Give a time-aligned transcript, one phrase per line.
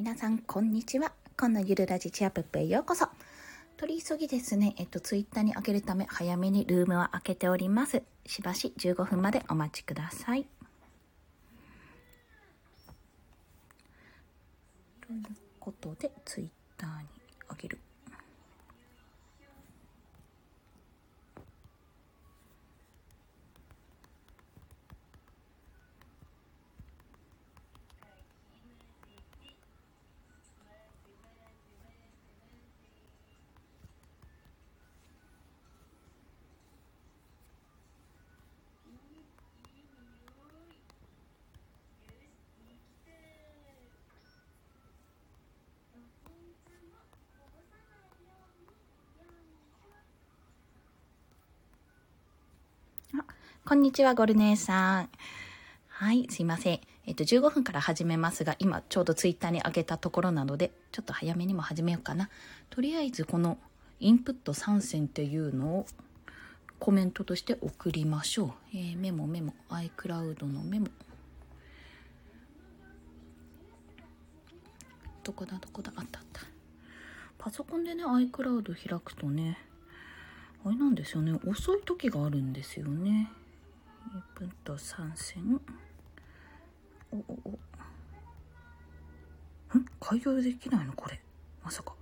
[0.00, 1.12] 皆さん、こんにちは。
[1.38, 3.06] 今のゆるラジチアプップへようこそ。
[3.76, 8.02] 取り急ぎですね、えっと、ツイッターに開けるため、早めにルームは開けております。
[8.24, 10.46] しばし15分までお待ちください。
[15.06, 15.22] という
[15.58, 16.48] ことで、ツイッ
[16.78, 17.06] ターに
[17.48, 17.78] 開ける。
[53.70, 55.08] こんにちは、ゴルネーさん。
[55.86, 56.80] はい、すいません。
[57.06, 62.30] えっと、15分から始めますが、今ちょうどツイッターに上げたところなので、ちょっと早めにも始めようかな。
[62.68, 63.58] とりあえず、この
[64.00, 65.86] インプット参戦っていうのを
[66.80, 68.52] コメントとして送りましょう。
[68.74, 70.88] えー、メモメモ、iCloud のメモ。
[75.22, 76.40] どこだどこだあったあった。
[77.38, 79.58] パソコンでね、iCloud 開くとね、
[80.64, 83.30] あれなんですよね、遅い時があるんですよね。
[84.12, 85.60] 1分と参戦
[87.12, 87.50] おおお。
[89.78, 89.84] ん？
[90.00, 90.92] 開業できないの？
[90.94, 91.20] これ。
[91.62, 91.94] まさか。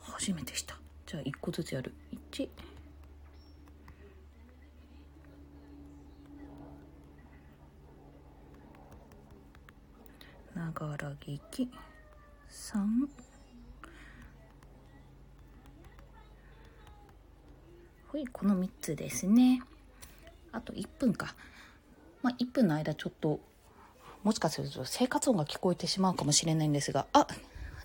[0.00, 0.78] 初めてした。
[1.06, 1.94] じゃあ1個ずつやる。
[2.32, 2.48] 1
[10.54, 11.70] ながら聞き。
[12.48, 13.08] 3
[18.08, 19.62] ほいこの3つですね。
[20.52, 21.34] あと1分か。
[22.22, 23.40] まあ、1分の間ちょっと、
[24.22, 27.26] もしかすると生活音が聞こえてしまうかもしれないんですが、あ、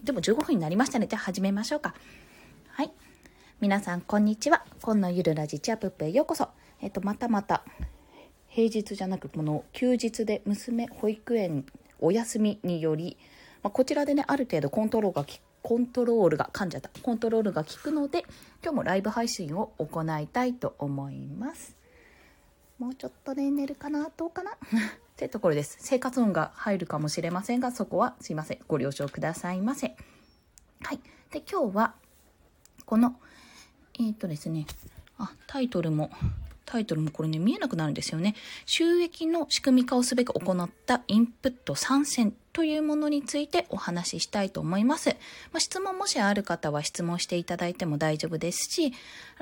[0.03, 1.07] でも15分になりましたね。
[1.07, 1.95] じゃあ始めましょうか。
[2.69, 2.91] はい。
[3.61, 4.65] 皆さん、こんにちは。
[4.81, 6.49] 今のゆるラジチアップへようこそ。
[6.81, 7.63] えっと、またまた、
[8.47, 11.65] 平日じゃなく、この休日で娘保育園
[11.99, 13.17] お休みにより、
[13.63, 15.25] まあ、こちらでね、ある程度コントロールが
[15.61, 16.89] コントロールが、噛んじゃった。
[17.01, 18.25] コントロールが効くので、
[18.61, 21.75] 今日もライブ配信を行いたいと思います。
[22.77, 24.51] もうちょっとで寝るかなどうかな？
[24.55, 24.55] っ
[25.15, 25.77] てところです。
[25.79, 28.59] 生活音が入るかもしれませんが、そこはすいません。
[28.67, 29.95] ご了承くださいませ。
[30.81, 30.99] はい。
[31.31, 31.95] で、今日は、
[32.85, 33.17] この、
[33.97, 34.65] えっ、ー、とですね、
[35.17, 36.11] あ、タイトルも、
[36.65, 38.35] タイトルもこれね、見えなくなるんですよね。
[38.65, 45.09] 収益の仕組み化をすべく行ったインプット参戦というものについてお話ししたいと思います。
[45.51, 48.93] まあ、質問もしある方は質問していただいても大丈夫ですし、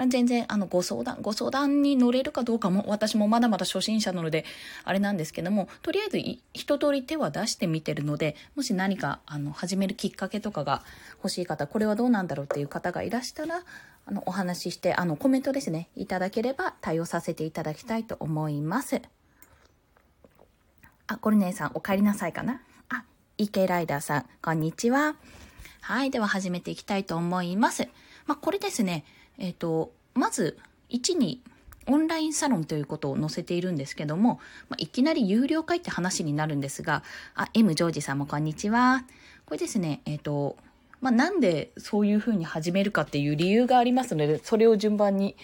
[0.09, 4.45] 全然あのご相談、ご相談に乗れるかどうかも私もまだまだ初心者なので
[4.83, 6.17] あれなんですけども、とりあえず
[6.53, 10.81] 一通り手は出してみてるので、もし何かあの始めるきっかけとかが
[11.17, 13.61] 欲しい方、これはどうなんだろうっていう方がいらしたら、
[14.07, 19.03] あの、お話しして、あの、コメントですね、いただければ対応させていただきたいと思います。
[21.05, 22.61] あ、コルネさん、お帰りなさいかな？
[23.43, 25.15] あ、池ライダーさん、こんにちは。
[25.81, 27.89] はい、では始めていきたいと思います。
[28.25, 29.03] まあ、これですね、
[29.37, 30.57] えっ、ー、と、まず、
[30.89, 31.41] 1に、
[31.87, 34.39] オンラインサロンということを載せているんですけども、
[34.69, 37.03] まあ、いきなり有料会って話になるんですが、
[37.35, 39.03] あ、M ジョージさんもこんにちは。
[39.45, 40.55] これですね、えっ、ー、と、
[41.01, 45.35] まあ、なんでそういうふうに始めるかっていう理由がありますので、それを順番に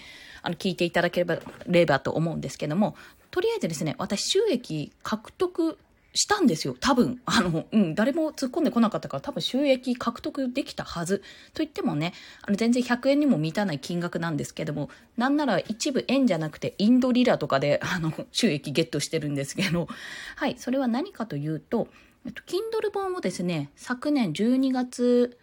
[0.42, 2.96] あの聞いていただければればと思うんですけども、
[3.30, 5.78] とりあえずですね、私収益獲得
[6.14, 6.76] したんですよ。
[6.80, 7.22] 多分。
[7.26, 11.20] あの、うん、誰も突っ込んでこなかったから多分収益獲得できたはず。
[11.54, 19.88] と言ってもね、あの全然100円にも満たない金額なんですけども、なんなら一部円じゃなくてインドリラとかで、 あの、収益ゲットしてるんですけど、
[20.36, 21.88] はい、それは何かというと、
[22.26, 25.38] えっと、Kindle 本をですね、昨年12月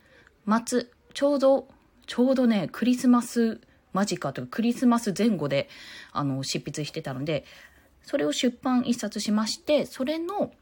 [0.66, 1.68] 末、ちょうど、
[2.06, 3.60] ちょうどね、クリスマス
[3.92, 5.68] 間近というか、クリスマス前後で、
[6.12, 7.44] あの、執筆してたので、
[8.06, 10.52] それを出版一冊しまして、それの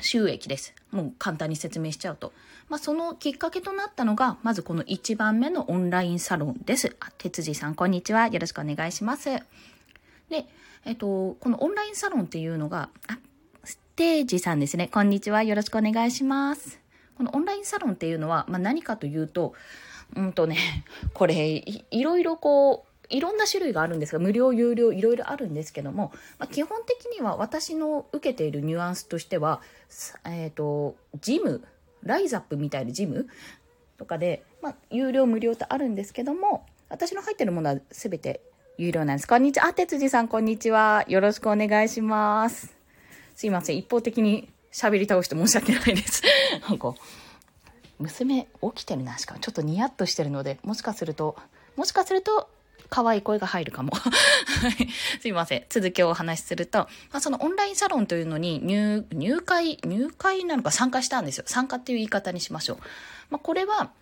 [0.00, 0.74] 収益です。
[0.90, 2.32] もう簡単に説明しちゃうと。
[2.68, 6.96] まあ、そのきっかけとなったのが、まずこの1番目のオンラインサロンです。
[7.00, 8.26] あ、哲司さん、こんにちは。
[8.26, 9.30] よろしくお願いします。
[10.28, 10.46] で、
[10.84, 13.18] えっと、このオンラインサロンっていうのが、あ、
[13.62, 14.88] ステージさんですね。
[14.88, 15.44] こんにちは。
[15.44, 16.80] よろしくお願いします。
[17.16, 19.54] このオンラインサロンっていうのは、まあ、何かというと、
[20.16, 20.56] うんとね、
[21.14, 29.60] これい、いろいろこう、いろんな種類があるんですが、無料、有料、いろいろあるんですけども、まあ、基本的には私の受けているニュアンスとしては、
[30.24, 31.62] えっ、ー、と、ジム、
[32.02, 33.28] ライザップみたいなジム
[33.98, 38.40] とかで、まあ、有料、無料とあるんですけども、私の入ってるものは全て
[38.78, 39.28] 有料なんです。
[39.28, 39.66] こんにちは。
[39.66, 41.04] あ、哲司さん、こんにちは。
[41.08, 42.74] よろしくお願いします。
[43.34, 43.76] すいません。
[43.76, 46.22] 一方的に喋り倒して申し訳ないです。
[46.68, 46.94] なんか、
[47.98, 51.36] 娘起きてるな、しかもちょっとニヤッとしてるので、もしかすると、
[51.76, 52.48] もしかすると、
[52.90, 53.92] 可愛い声が入るかも。
[55.22, 55.64] すいません。
[55.70, 56.88] 続きをお話しすると、ま
[57.18, 61.44] あ、そのオンラインサロンというのに入、入会、入会なのか参加したんですよ。
[61.46, 62.78] 参加っていう言い方にしましょう。
[63.30, 63.92] まあ、これは、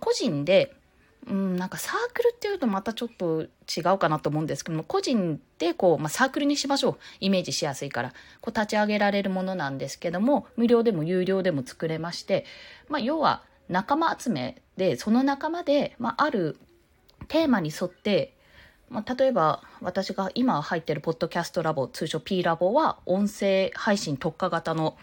[0.00, 0.74] 個人で、
[1.28, 6.98] うん、なんかサークルっていうとまたちょっと違うかなと思うんですけども、個人でこう、まあ、サークルにしましょう。
[7.20, 8.10] イメージしやすいから。
[8.40, 12.44] こう立ち上げられるものなんですけども、無料でも有料でも作れまして、
[12.88, 16.58] まあ、要は仲間集めで、その仲間で、まあ、ある
[17.26, 18.35] テーマに沿って、
[18.88, 24.96] まあ、例えば私が今入ってるポッドキャストラボ、通称 P ラボは音声配信特化型の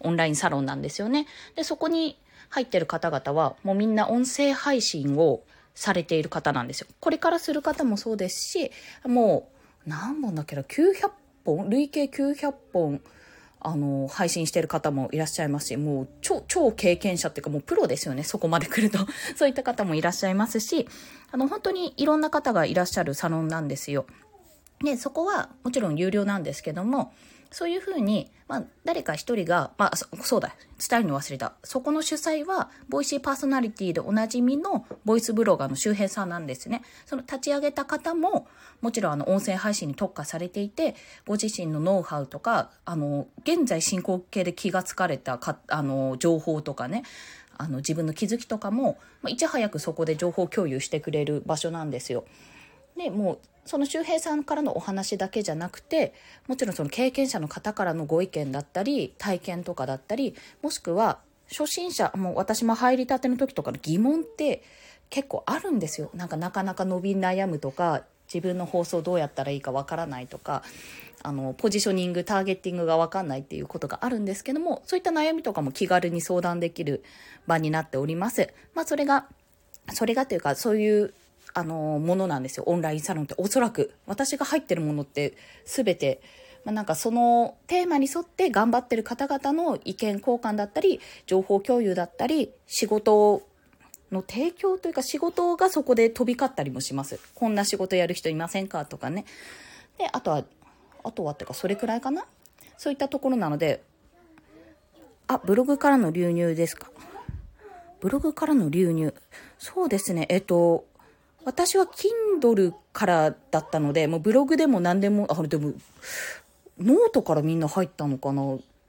[0.00, 1.26] オンラインサロンなんですよね。
[1.54, 2.18] で、そこに
[2.50, 5.42] 入ってる方々はもうみんな音声配信を
[5.74, 6.88] されている方なんですよ。
[6.98, 8.70] これからする方もそうですし、
[9.04, 9.50] も
[9.86, 11.10] う何本だっけな、900
[11.44, 11.70] 本？
[11.70, 13.00] 累計900本
[13.60, 18.98] あの、配信してる方もいらっしゃいますし、もう超、超経験者っていうかもうプロですよね、そこまで来ると。
[19.36, 20.88] そういった方もいらっしゃいますし、
[21.32, 24.06] あの、本当にいろんな方がいらっしゃるサロンなんですよ。
[24.84, 27.12] で、そこはもちろん有料なんですけども、
[27.50, 30.54] そういうふうに、まあ、誰か一人が、まあ、そうだ、
[30.88, 31.54] 伝えるの忘れた。
[31.64, 36.82] そこの主催は、ボイシーパーソナリティでおなじみのボイスブロガーの周平さんなんですね。
[37.06, 38.46] その立ち上げた方も、
[38.80, 40.94] もちろんあの、音声配信に特化されていて、
[41.26, 47.02] ご自身のノウハウとか、あの、現在進行形で気がつかれたか、あの、情報とかね、
[47.58, 52.24] あの、自分の気づきとかも、まあ、いち早くそこで情報共有してくれる場所なんですよ。
[52.96, 56.14] で、もう、その周平さんからのお話だけじゃなくて
[56.46, 61.18] もちろんその経験者の方からのご意見だったり体験とかだったりもしくは
[61.50, 64.62] 初心者もう私も入りたての時とかの疑問って
[65.10, 70.62] 結構あるんですよなんかなかなか伸び悩むとか自分の放送どうやったらいいかわからないとか
[71.22, 77.02] あのポジショニングターゲッティングがわかんないっていうことがあるんですけどもそういった悩みとかも気軽に相談できる
[77.46, 78.48] 場になっております。
[78.74, 79.26] まあ、それが
[79.92, 81.14] それがというかそういう
[81.58, 82.64] あの、ものなんですよ。
[82.66, 83.34] オンラインサロンって。
[83.38, 83.92] おそらく。
[84.06, 85.34] 私が入ってるものって
[85.64, 86.20] 全て、
[86.64, 93.42] まあ、なんかそのテーマに沿って頑張ってる方々の意見交換だったり、情報共有だったり、仕事
[94.12, 97.20] の提供というか仕事がそこで飛び交ったりもします。
[97.34, 99.24] こんな仕事やる人いませんかとかね。
[99.98, 100.44] で、あとは、
[101.04, 102.24] あとはっていうかそれくらいかな
[102.76, 103.82] そういったところなので、
[105.26, 106.90] あ、ブログからの流入ですか。
[108.00, 109.14] ブログからの流入。
[109.58, 110.26] そうですね。
[110.30, 110.86] えっと、
[111.48, 115.72] 私は Kindle からだったので、もうブログでも何でも、あ、れでも、
[116.78, 118.42] ノートからみんな入ったのかな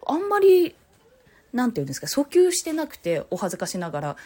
[0.05, 0.75] あんまり、
[1.53, 4.17] なんていうんですか、訴求してなくて、お恥ずかしながら。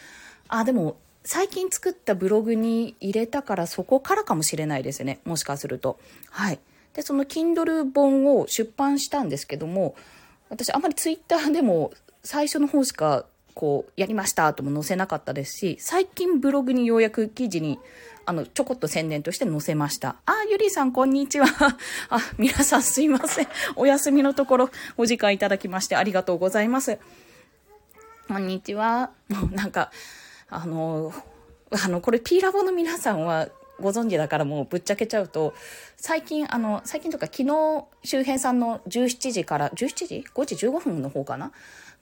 [0.48, 5.20] あ、でも、最近作ったブログに入れたからそこからかもしれないですね。
[5.24, 6.00] もしかすると。
[6.30, 6.58] はい。
[6.92, 9.94] で、その Kindle 本を出版したんですけども、
[10.48, 11.92] 私あんまり Twitter でも
[12.24, 17.78] 最初の方しかこう、やりましたとも載せなかったですし、最近ブログにようやく記事に
[18.26, 20.16] あの、ちょこっと宣伝として載せました。
[20.26, 21.46] あ、ゆりさん、こんにちは。
[22.08, 23.48] あ、皆さんすいません。
[23.76, 26.98] お休みのところ、お時間いただきましてありがとうございます。
[28.26, 29.10] こんにちは。
[29.28, 29.90] もうなんか、
[30.48, 31.12] あの、
[31.70, 33.48] あの、これ P ラボの皆さんは
[33.78, 35.52] ご存知だからもうぶっちゃけちゃうと、
[35.96, 41.52] 最近、あの、最近とか昨日、周辺さんの17時から、17時 ?5 時？15分の方かな？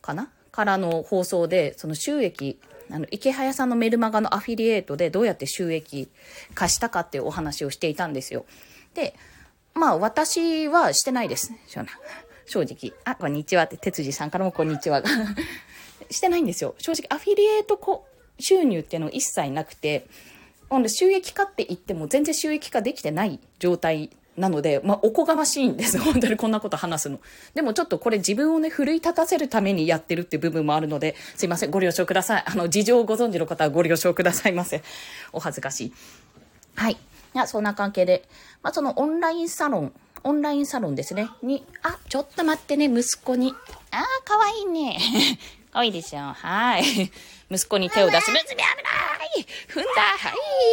[0.00, 0.30] かな？
[0.52, 2.60] からの放送で、その収益
[2.92, 6.08] あの、池早さんのメルマガのアフィリエイトでどうやって収益
[6.54, 8.44] 化したかっていうお話をしていたんですよ。
[8.94, 9.14] で、
[9.74, 11.52] まあ私はしてないです。
[12.46, 12.92] 正直。
[13.04, 15.02] あ、こんにちはって、哲司さんからもこんにちは。
[16.10, 16.74] してないんですよ。
[16.78, 18.06] 正直、アフィリエイト
[18.38, 20.06] 収入っていうの一切なくて、
[20.88, 25.98] 収益化って言っても全然収益化できてない状態なので、まあ、おこがましいんです。
[26.00, 27.20] 本当にこんなこと話すの。
[27.54, 32.44] でもちょっとこれ自分をね、奮い立たせるためにやってるって部分もあるので、すいません、ご了承ください。
[32.46, 34.82] あの、事情をご存知の方はご了承くださいませ。
[35.32, 35.92] お恥ずかしい。
[36.76, 36.92] はい。
[36.92, 36.96] い
[37.34, 38.26] や、そんな関係で、
[38.62, 39.92] まあ、そのオンラインサロン、
[40.24, 41.28] オンラインサロンですね。
[41.42, 43.54] に、あ、ちょっと待ってね、息子に。
[43.90, 44.98] あー、かわいいね。
[45.72, 46.20] かわいいでしょ。
[46.20, 47.10] はい。
[47.50, 48.30] 息子に手を出す。
[48.30, 50.30] 娘危ない踏んだは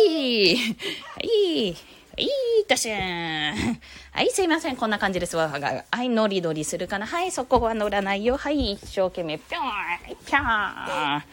[0.07, 0.55] い。
[0.55, 1.98] はい。
[2.19, 2.25] い
[2.61, 2.93] いたしん。
[4.11, 4.75] はい、すいません。
[4.75, 5.83] こんな感じですわが。
[5.91, 7.05] はい、ノリノリするかな。
[7.05, 8.37] はい、そこは乗らないよ。
[8.37, 9.63] はい、一生懸命、ぴょん、
[10.25, 10.41] ぴょん。
[10.41, 11.23] は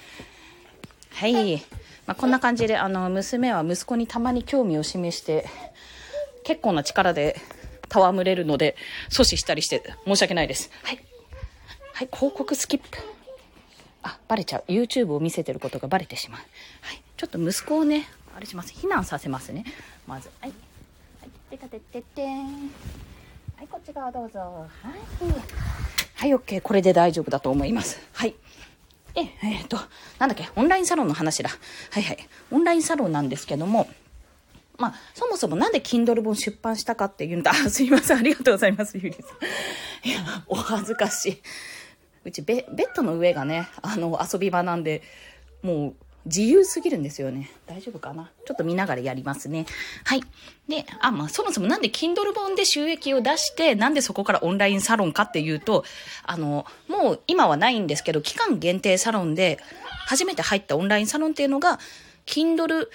[1.22, 1.62] い。
[2.06, 5.46] まあ、こんな感じで、あの、娘は息子にたまに興味を示して、
[6.44, 7.40] 結構な力で
[7.88, 8.76] 戯れるので、
[9.10, 10.70] 阻止したりして申し訳ないです。
[10.82, 11.00] はい。
[11.92, 12.98] はい、広告スキップ。
[14.02, 14.64] あ、バレちゃう。
[14.70, 16.40] YouTube を見せてることがバレてしまう。
[16.82, 17.02] はい。
[17.16, 18.72] ちょっと息子をね、あれします。
[18.72, 19.64] 避難させますね。
[20.06, 20.30] まず。
[20.40, 20.52] はい。
[21.50, 25.66] てかててってはいこっち側どうぞはい
[26.16, 26.62] はい、OK。
[26.62, 28.00] これで大丈夫だと思います。
[28.14, 28.34] はい。
[29.12, 29.76] で、えっ、ー、と、
[30.18, 31.50] なんだっけ、オンラインサロンの話だ。
[31.90, 32.18] はいはい。
[32.50, 33.86] オンラインサロンなんですけども、
[34.78, 37.52] まあ、そもそもなんで Kindle 本出版したかっていうんだ。
[37.68, 38.18] すいません。
[38.18, 39.20] ありがとうございます、ゆりさ
[40.04, 40.08] ん。
[40.08, 41.42] いや、お恥ずかしい。
[42.24, 45.02] うちベ、ベッドの上がね、あの、遊び場なんで、
[45.62, 45.94] もう、
[46.26, 47.50] 自由すぎるんですよね。
[47.66, 48.30] 大丈夫かな？
[48.44, 49.64] ちょっと見ながらやりますね。
[50.04, 50.22] はい。
[50.68, 55.84] で、あ、まあ、そもそもなんで Kindle 本で収益を出して、なんでそこからオンラインサロンかっていうと、
[56.24, 59.58] あの、もう今はないんですけど、期間限定サロンで、
[60.06, 61.78] 初めて入ったオンラインサロンっていうのが、
[62.26, 62.88] Kindle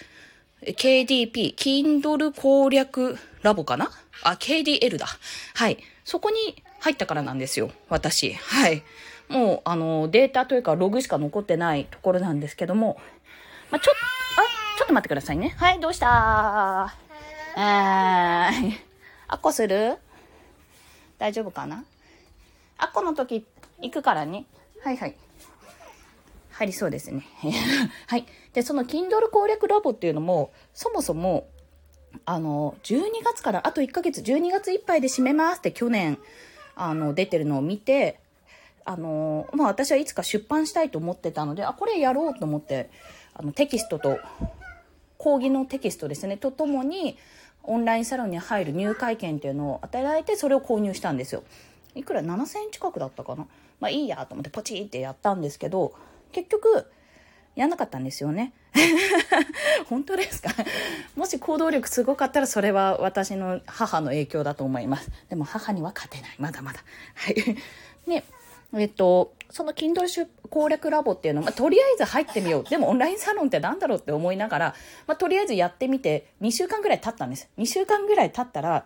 [0.64, 3.90] KDP、Kindle 攻略ラボかな？
[4.24, 5.08] あ、KDL だ。
[5.56, 5.78] はい。
[6.06, 7.72] そこに入ったからなんですよ。
[7.90, 8.34] 私。
[8.34, 8.84] はい。
[9.28, 13.00] もう、あの、データというかログしか残ってないところなんですけども、
[13.72, 15.56] まあ、ちょっと、あ、ちょっと待ってくださいね。
[15.58, 16.94] はい、どうした？
[17.56, 18.74] ーえー、
[19.28, 19.98] アッコする？
[21.18, 21.84] 大丈夫かな？
[22.78, 23.46] アッコの時
[23.82, 24.46] 行くからね。
[24.84, 25.16] はいはい。
[26.52, 27.26] 入りそうですね。
[28.08, 28.26] はい。
[28.54, 31.48] で、その Kindle 攻略ラボっていうのも、そもそも、
[32.26, 36.20] あの、12月からあと1ヶ月、12月いっぱいで閉めますって去年、
[36.76, 38.20] あの、出てるのを見て、
[38.84, 42.90] あの、まあ私はいつか出版したいと思ってたので、あ、これやろうと思って、
[43.34, 44.20] あの、テキストと、
[45.18, 47.18] 講義のテキストですね、とともに、
[47.64, 51.44] オンラインサロンに入る入会券っていうのを与えて、それを購入したんですよ。
[51.94, 53.46] いくら？7000円近くだったかな？
[53.80, 55.94] まあいいやと思ってポチってやったんですけど、
[56.32, 56.92] 結局、
[57.56, 58.54] やんなかったんですよね。
[59.90, 60.50] 本当ですか？
[61.16, 65.12] もし行動力すごかったらそれは私の母の影響だと思います。
[65.30, 66.36] でも母には勝てない。
[66.40, 66.80] まだまだ。
[67.14, 67.36] はい。
[68.08, 68.24] ね、
[68.74, 72.64] えっと、その Kindle 攻略ラボっていうのは、まあ、とりあえず入ってみよう。
[72.70, 74.76] でもオンラインサロンって何だろうって思いながら、
[75.08, 77.50] まあ、とりあえずやってみて、2週間ぐらい経ったんです。
[77.58, 78.86] 2週間ぐらい経ったら、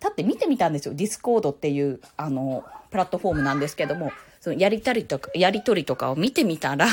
[0.00, 0.94] 経って見てみたんですよ。
[0.94, 6.86] Discord っていう、あの、プラットフォームなんですけども、そのやりたりとか、やりとりとかを見てみたら、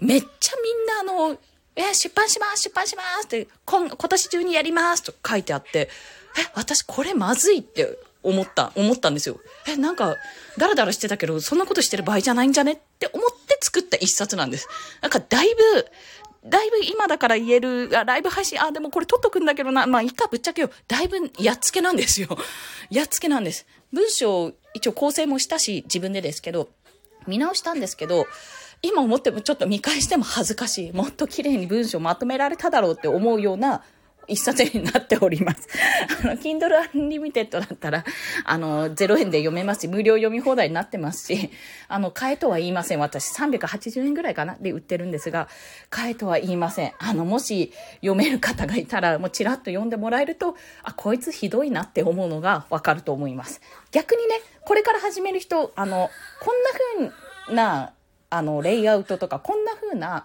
[0.00, 0.56] めっちゃ
[1.04, 1.38] みんなあの、
[1.76, 5.88] え、出版します出版しますって今、今年中にやりますと書いてあって、え、
[6.54, 9.40] 私これまずいって思った、思ったんですよ。
[9.66, 10.16] え、なんか、
[10.58, 12.72] ダラダラしてたけど、そんなことしてる場合じゃないんじゃね？
[12.72, 14.68] って思って作った一冊なんです。
[15.00, 15.86] なんか、だいぶ、
[16.44, 20.70] だいぶ今だから言える、あ、ライブ配信、あ、でもこれ撮っとくんだけどな、まあ、いいか、ぶっちゃけよ。
[20.88, 22.28] だいぶやっつけなんですよ。
[22.90, 23.66] やっつけなんです。
[23.92, 26.68] 文章、一応構成もしたし、自分でですけど、
[27.26, 28.26] 見直したんですけど、
[28.82, 30.92] 今思ってもちょっと見返しても恥ずかしい。
[30.92, 33.82] もっと綺麗に文章まとめられただろうって思うような
[34.30, 35.68] 一冊になっております。
[36.22, 38.04] あの、Kindle Unlimited だったら、
[38.44, 41.50] あの、0円で読めますし、無料読み放題になってますし、
[41.88, 43.00] あの、買えとは言いません。
[43.00, 45.48] 私、380円ぐらいかなで売ってるんですが、
[45.90, 46.92] 買えとは言いません。
[46.98, 53.60] あの、もし読める方がいたら、もうちらっと読んでもらえると、あ、こいつひどいなって思うのがわかると思います。
[53.90, 56.08] 逆にね、これから始める人、あの、
[56.40, 57.12] こんな
[57.48, 57.92] 風な、
[58.30, 60.24] あの、レイアウトとか、こんな風な、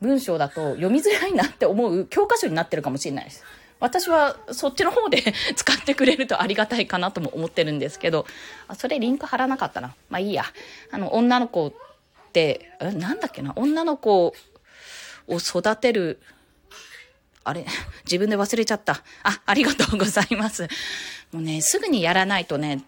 [0.00, 3.44] 文章だと読みづらいなって思う教科書になってるかもしれないです。
[3.80, 5.22] 私はそっちの方で
[5.56, 8.26] 使ってくれるとありがたいかなとも思ってるんですけど、
[8.68, 9.94] あ、それリンク貼らなかったな。
[10.08, 10.44] まあいいや。
[10.90, 11.72] あの、女の子っ
[12.32, 14.32] て、え、なんだっけな、女の子
[15.28, 16.20] を育てる、
[17.42, 17.66] あれ？
[18.06, 19.02] 自分で忘れちゃった。
[19.22, 20.62] あ、ありがとうございます。
[21.32, 22.82] もうね、すぐにやらないとね、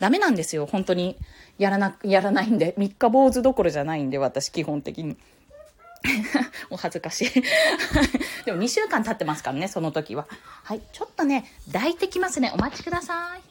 [0.00, 0.66] ダメなんですよ。
[0.66, 1.16] 本当に。
[1.58, 2.74] やらな、やらないんで。
[2.78, 5.16] 三日坊主どころじゃないんで、私、基本的に。
[6.70, 7.30] お恥ずかしい
[8.44, 10.26] でも2週間経ってますからね、その時は。
[10.64, 12.50] はい、ちょっとね、抱いてきますね。
[12.54, 13.42] お待ちください。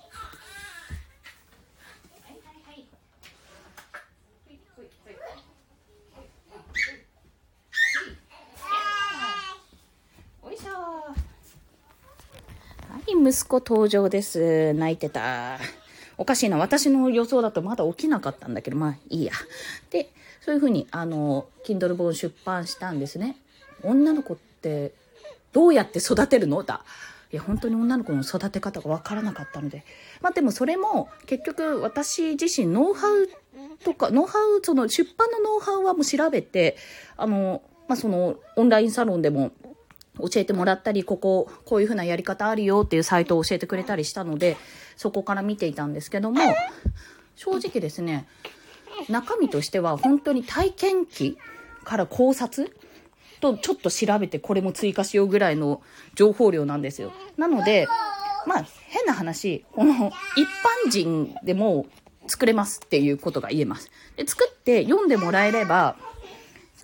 [12.89, 14.73] はい、息子登場です。
[14.73, 15.59] 泣いてた。
[16.17, 16.57] おかしいな。
[16.57, 19.31] 私の予想だとまだ起きなかったんだけど、まあいいや。
[19.89, 20.09] で、
[20.49, 23.37] そういうふうに、あの、Kindle 本出版したんですね。
[23.83, 24.93] 女の子って
[25.51, 26.63] どうやって育てるの？
[26.63, 26.83] だ。
[27.31, 29.85] いや、本当に女の子の育て方がわからなかったので。
[30.21, 33.29] まあでもそれも結局私自身ノウハウ
[33.83, 36.77] とか、ノウハウ、その出版のノウハウはもう調べて、
[37.15, 39.51] あの、まあそのオンラインサロンでも
[40.17, 44.57] 教えてもらったり、ここ、こういうふうなやり方あるよっていうサイトを教えてくれたりしたので、
[44.97, 46.41] そこから見ていたんですけども、
[47.35, 48.27] 正直ですね、
[49.07, 51.37] 中身としては本当に体験記
[51.83, 52.75] から考察
[53.39, 55.81] とちょっと調べてこれも追加しようぐらいの
[56.15, 57.13] 情報量なんですよ。
[57.37, 57.87] なので、
[58.45, 59.93] まあ変な話、この
[60.35, 60.47] 一
[60.87, 61.85] 般人でも
[62.27, 63.89] 作れますっていうことが言えます。
[64.17, 65.95] で、作って読んでもらえれば、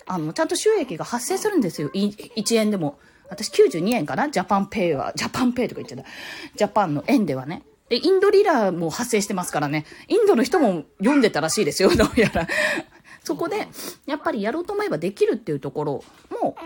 [0.06, 1.90] あの、ちゃんと収益が発生するんですよ。
[1.90, 2.98] 1円でも。
[3.28, 4.28] 私92円かな？
[4.28, 6.08] ジャパンペイは、ジャパンペイとか言っちゃった。
[6.54, 7.64] ジャパンの円ではね。
[7.88, 9.84] で、インドリラーも発生してますからね。
[10.08, 12.48] インドの人も読んでたらしいですよ、どうやら。
[13.22, 13.68] そこで、
[14.06, 16.56] やっぱりやろうと思えばできるっていうところも、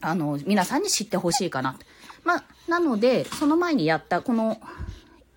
[0.00, 1.78] あの、皆さんに知ってほしいかな。
[2.24, 4.60] まあ、なので、その前にやった、この、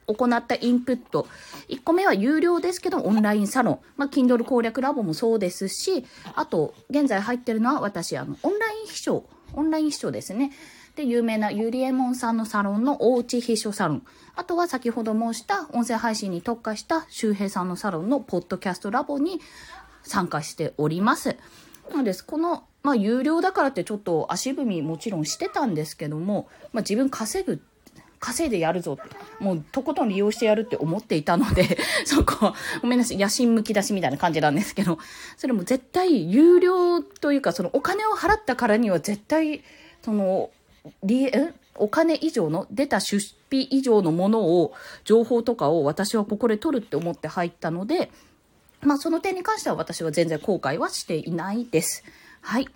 [0.07, 1.27] 行ったインプット。
[1.69, 3.79] 1個目は有料ですけど、オンラインサロン。
[3.97, 9.25] まあ、Kindle 攻略ラボもそうですし、あと、現在入ってるのは私、あの、オンライン秘書。
[9.53, 10.51] オンライン秘書ですね。
[11.01, 14.03] で、有名なユリエモンさんのサロンのおうち秘書サロン。
[14.35, 19.41] あとは先ほど申した音声配信に特化した周平さんのサロンのポッドキャストラボに
[20.03, 21.37] 参加しております。
[21.89, 22.23] なのです。
[22.23, 27.61] この、まあ、有料だからってちょっと足踏みもちろんしてたんですけども、まあ、自分稼ぐ
[28.19, 32.53] 稼いでやるぞって、もうとことん利用してやるって思っていたので、 そこ、
[32.83, 34.99] ごめんなさい、野心むき出しみたいな感じなんですけど、
[35.37, 39.63] それも絶対有料というか、そのお金を払ったからには絶対、
[40.03, 40.51] その、
[41.75, 44.73] お金以上の、出た出費以上のものを、
[45.03, 48.11] 情報とかを私はここで取るって思って入ったので、
[48.81, 52.03] まあその点に関しては私は全然後悔はしていないです。
[52.41, 52.67] はい。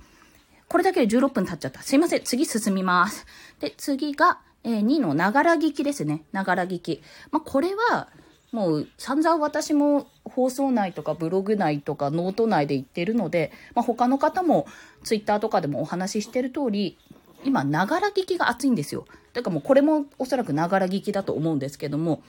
[0.68, 1.82] これだけで16分経っちゃった。
[1.82, 2.24] すいません。
[2.24, 3.26] 次進みます。
[3.60, 6.24] で、次が、えー、2のながら聞きですね。
[6.32, 7.02] ながら聞き。
[7.32, 8.10] まあこれは、
[8.52, 14.66] もう散々私も放送内とかブログ内とかノート内で言ってるので、まあ、他の方も
[15.04, 16.98] ツイッターとかでもお話ししてる通り、
[17.46, 19.06] 今、ながら聞きが熱いんですよ。
[19.34, 22.24] だからもうこれもおそらくながら聞きだと思うんですけども、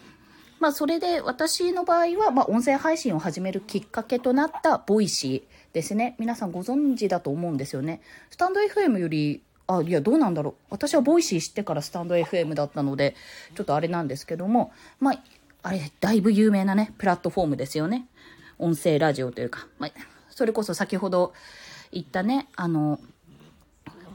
[0.61, 6.17] まあそれで私の場合は、まあ音声配信を始めるきっかけとなったボイシーですね。
[6.19, 8.01] 皆さんご存知だと思うんですよね。
[8.31, 10.55] スタンド FM より、あ、いやどうなんだろう。
[10.71, 13.17] 私はボイシー知ってからスタンド FM だったので、
[13.55, 15.23] ちょっとあれなんですけども、まあ、
[15.63, 18.07] あれ、だいぶ有名なね、プラットフォームですよね。
[18.59, 19.91] 音声ラジオというか、まあ、
[20.31, 21.33] それこそ先ほど
[21.93, 23.01] 言ったね、あの、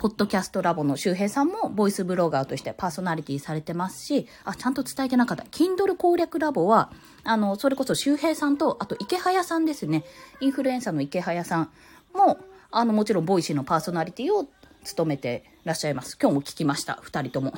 [0.02, 5.44] ポッドキャストラボの周平さんもボイスブロガーとしてパーソナリティされてますし、あ、ちゃんと伝えてなかった。
[5.44, 6.90] Kindle 攻略ラボは、
[7.24, 10.04] あの、それこそ周平さんと、あと池早さんですね。
[10.40, 11.70] インフルエンサーの池早さん
[12.16, 12.40] も、
[12.72, 14.48] あの、もちろんボイシーのパーソナリティを
[14.84, 16.18] 務めてらっしゃいます。
[16.20, 16.98] 今日も聞きました。
[17.04, 17.54] 二人とも。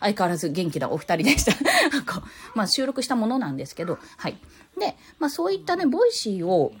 [0.00, 1.52] 相変わらず元気なお二人でした。
[2.56, 4.36] まあ収録したものなんですけど、はい。
[4.80, 6.72] で、まあそういったね、ボイシーを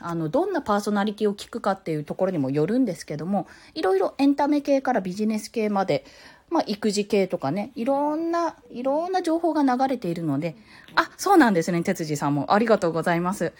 [0.00, 6.04] あの、どんなパーソナリティを聞くかっていうところにもよるんですけども、いろいろエンタメ系からビジネス系まで、
[6.50, 10.56] まあ、育児系とかね、いろんな、いろんな情報が流れているので、
[10.94, 12.52] あ、そうなんですね、哲司さんも。
[12.52, 13.52] ありがとうございます。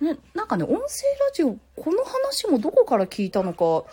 [0.00, 0.86] ね、なんかね、音声ラ
[1.34, 3.84] ジオ、この話もどこから聞いたのか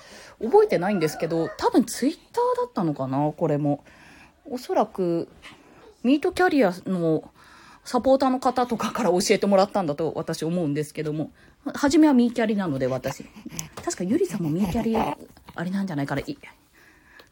[0.41, 3.83] 覚えてないんですけど、多分ツイッターだったのかな、これも。
[4.49, 5.27] おそらく、
[6.03, 7.29] ミートキャリアの
[7.83, 11.31] サポーターの方とかから教えてもらったんだと私思うんですけども、
[11.73, 13.25] 初めはミーキャリなので私。
[13.83, 16.21] 確かゆりさんもミーキャリ、あれなんじゃないかな。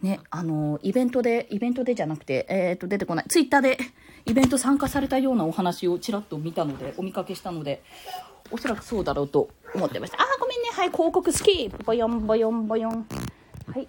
[0.02, 3.26] ね、あの、イベントで、イベントでじゃなくて、えっ、ー、と、出てこない。
[3.28, 3.78] ツイッターで
[4.26, 7.82] イベント参加されたようなお話をちらっと見たので、お見かけしたので、
[8.52, 10.22] おそらくそうだろうと思ってました。
[10.22, 10.70] あ、ごめんね。
[10.72, 11.70] はい、広告好き。
[11.86, 13.08] ボヨンボヨンボヨン。
[13.68, 13.88] はい。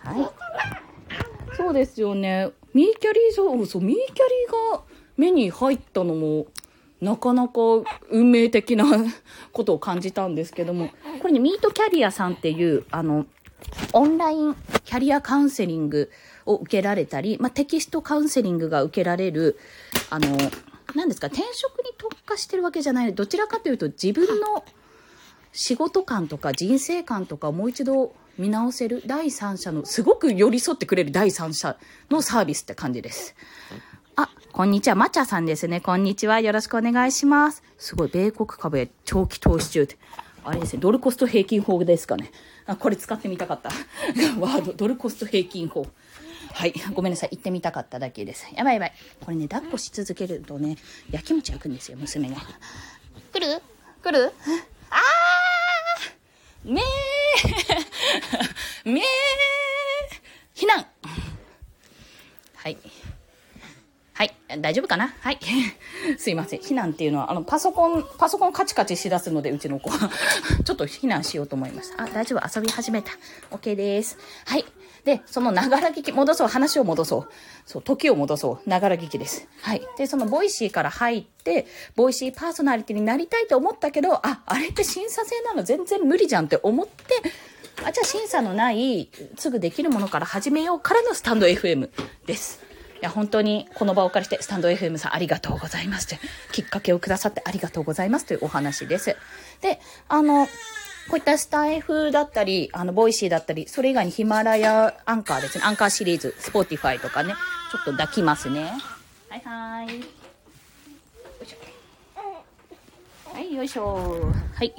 [0.00, 1.56] はい。
[1.56, 2.50] そうですよね。
[2.74, 4.82] ミーキャリー、そう、そう、ミーキャリーが、
[5.16, 6.46] 目に入ったのも、
[7.04, 7.52] なかなか
[8.10, 8.86] 運命的な
[9.52, 10.90] ことを感じたんですけども、
[11.20, 13.26] これね、ミートキャリアさんっていう、あの、
[13.92, 16.10] オンラインキャリアカウンセリング
[16.46, 19.58] を受けられたり、まあ、テキストカウンセリングが受けられる、
[20.10, 20.36] あの、
[20.94, 23.14] 何ですか、転職に特化してるわけじゃない。
[23.14, 24.64] どちらかというと自分の
[25.52, 31.76] 仕事観とか人生観とかをもう一度見直せる第三者の、すごく寄り添ってくれる第三者
[32.10, 33.34] のサービスって感じです。
[34.54, 34.94] あ、こんにちは。
[34.94, 35.80] まちゃさんですね。
[35.80, 36.38] こんにちは。
[36.38, 37.64] よろしくお願いします。
[37.76, 39.98] すごい、米国株へ長期投資中って。
[40.44, 42.30] あれですね、ドルコスト平均法ですかね。
[42.66, 43.70] あ、これ使ってみたかった。
[44.38, 45.86] ワード、ドルコスト平均法。
[46.52, 46.74] はい。
[46.92, 47.30] ごめんなさい。
[47.32, 48.46] 言ってみたかっただけです。
[48.54, 48.92] やばいやばい。
[49.24, 50.76] これね、抱っこし続けるとね、
[51.10, 52.36] やきもち焼くんですよ、娘が。
[53.32, 53.60] 来る？
[54.04, 54.32] 来る？
[54.90, 56.84] あーめー
[58.88, 59.04] めー
[60.54, 60.86] 避難
[62.54, 62.78] はい。
[64.14, 64.34] はい。
[64.60, 65.12] 大丈夫かな？
[65.20, 65.38] はい。
[66.18, 66.60] すいません。
[66.60, 70.08] 避難っていうのは、あの、パソコン、パソコンカチカチしだすので、うちの子は。
[70.64, 72.04] ちょっと避難しようと思いました。
[72.04, 72.48] あ、大丈夫。
[72.54, 73.10] 遊び始めた。
[73.50, 74.16] OK です。
[74.46, 74.64] はい。
[75.04, 76.48] で、そのながら聞き、戻そう。
[76.48, 77.28] 話を戻そう。
[77.66, 78.70] そう、時を戻そう。
[78.70, 79.48] ながら聞きです。
[79.60, 79.82] はい。
[79.98, 85.64] で、そのボイシーから入って、ボイシーパーソナリティになりたいと思ったけど、あ、あれって審査制なの？
[85.64, 86.94] 全然無理じゃんって思って、
[87.84, 91.90] あ、じゃあ審査のない、すぐできるものから始めようからのスタンド FM
[92.26, 92.62] です。
[93.04, 99.16] や、本当にこの場を借りて、スタンド FM さんありがとうございますって、きっかけをくださってありがとうございますというお話です。
[99.60, 100.50] で、あの、こ
[101.14, 105.64] ういったスタイフだったり、あの、ボイシーだったり、それ以外にヒマラヤ、アンカーですね。
[105.64, 107.34] アンカーシリーズ、スポティファイとかね。
[107.70, 108.72] ちょっと抱きますね。
[109.28, 110.04] はいはい。
[113.34, 114.32] はい、よいしょ。
[114.54, 114.72] はい。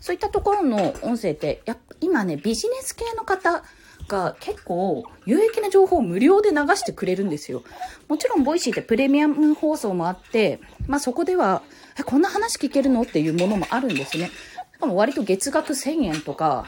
[0.00, 3.64] そういったところの音声って、や今ね、ビジネス系の方
[4.08, 7.62] が結構有益な情報を無料で流してくれるんですよ。
[8.08, 11.62] もちろん、ボイシーってプレミアム放送もあって、まあそこでは、
[11.98, 13.02] え、こんな話聞けるの？
[13.02, 14.30] っていうものもあるんですね。
[14.74, 16.66] しかも割と月額1000円とか、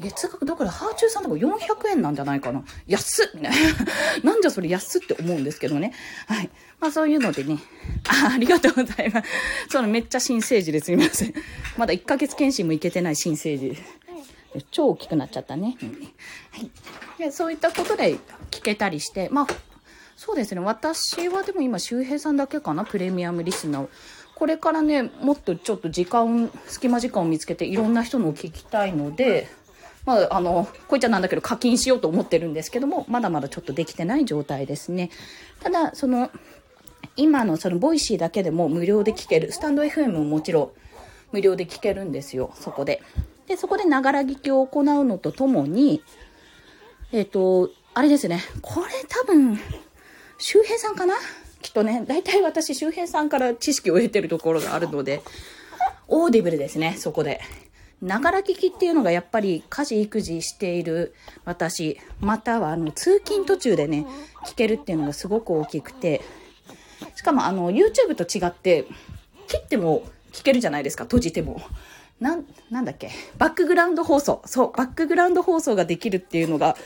[0.00, 2.64] 月額だからハーチューさんとか400円なんじゃないかな。
[2.86, 3.58] 安っみたいな。
[4.32, 5.92] なんじゃそれ安って思うんですけどね。
[6.26, 6.50] はい。
[6.80, 7.58] まあそういうのでね。
[8.08, 9.28] あありがとうございます。
[9.70, 11.34] そのめっちゃ新生児ですみません。
[11.76, 13.82] まだ1ヶ月検診もいけてない新生児です。
[14.70, 15.76] 超大きくなっちゃったね。
[16.50, 16.70] はい。
[17.18, 18.16] でそういったことで
[18.50, 19.46] 聞けたりして、まあ、
[20.16, 20.60] そうですね。
[20.60, 22.84] 私はでも今、周平さんだけかな？
[22.84, 23.88] プレミアムリスナー。
[24.34, 29.48] これからね、もっとちょっと時間、隙間時間を見つけていろんな人のを聞きたいので、
[30.04, 35.10] まあ、あの、こいつはなんだけど課金しようと思ってるんですけども、まだまだちょっとできてない状態ですね。
[35.60, 36.30] ただ、その、
[37.16, 39.52] 今のそのボイシーだけでも無料で聞ける。
[39.52, 40.70] スタンド FM ももちろん
[41.30, 43.02] 無料で聞けるんですよ、そこで。
[43.52, 46.02] で、そこでながら聞きを行うのとともに、
[47.12, 49.60] えっ、と、あれですね、これ多分、
[50.38, 51.14] 周平さんかな？
[51.60, 55.22] きっとね、大体私周平さんから知識を得てるところがあるので、
[56.08, 57.42] オーディブルですね、そこで。
[58.00, 64.06] ながら聞きっていうのがやっぱり家事育児している私、またはあの通勤途中でね、
[64.46, 66.22] 聞けるっていうのがすごく大きくて、
[67.16, 68.86] しかもあの YouTube と違って、
[69.46, 71.60] 切っても聞けるじゃないですか、閉じても。
[72.22, 74.42] なん、なんだっけ、バックグラウンド放送。
[74.46, 76.76] そう、バックグラウンド放送ができるっていうのが、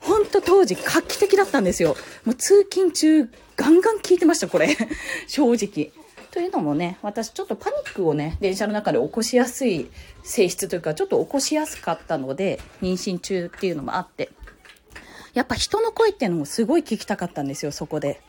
[0.00, 1.96] 本当当時画期的だったんですよ。
[2.24, 4.74] もう通勤中、ガンガン聞いてました、これ。
[5.28, 5.92] 正直。
[6.30, 9.90] というのもね、私ちょっとパニックをね、電車の中で起こしやすい
[10.22, 14.30] 性質というか、ちょっと起こしやすかったので、妊娠中っていうのもあって、
[15.34, 18.20] やっぱ人の声っていうのもすごい聞きたかったんですよ、そこで。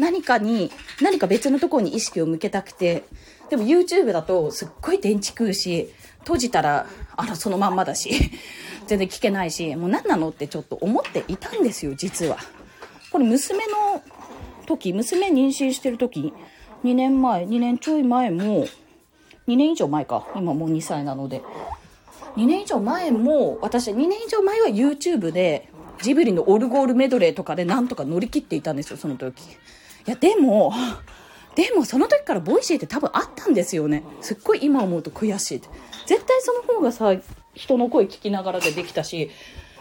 [0.00, 3.04] 何かに、何か別のところに意識を向けたくて、
[3.50, 6.86] でも YouTube だとすっごい電池食うし、閉じたら、
[7.16, 8.10] あら、そのまんまだし、
[8.88, 12.38] 全然聞けないし、もう何なのってちょっと思っていたんですよ、実は。
[13.12, 14.02] これ娘の
[14.64, 16.32] 時、娘妊娠してる時、
[16.82, 18.66] 2年前、2年ちょい前も、
[19.48, 20.26] 2年以上前か。
[20.34, 21.42] 今もう2歳なので。
[22.36, 25.68] 2年以上前も、私2年以上前は YouTube で、
[26.00, 29.42] ジブリのオルゴールメドレーとかでなんとか乗り切っていたんですよ、その時。
[30.06, 30.72] いや、でも、
[31.54, 34.04] でもその時からボイシーって多分あったんですよね。
[34.20, 35.68] すっごい今思うと悔しいって。
[36.06, 37.14] 絶対その方がさ、
[37.54, 39.30] 人の声聞きながらでできたし、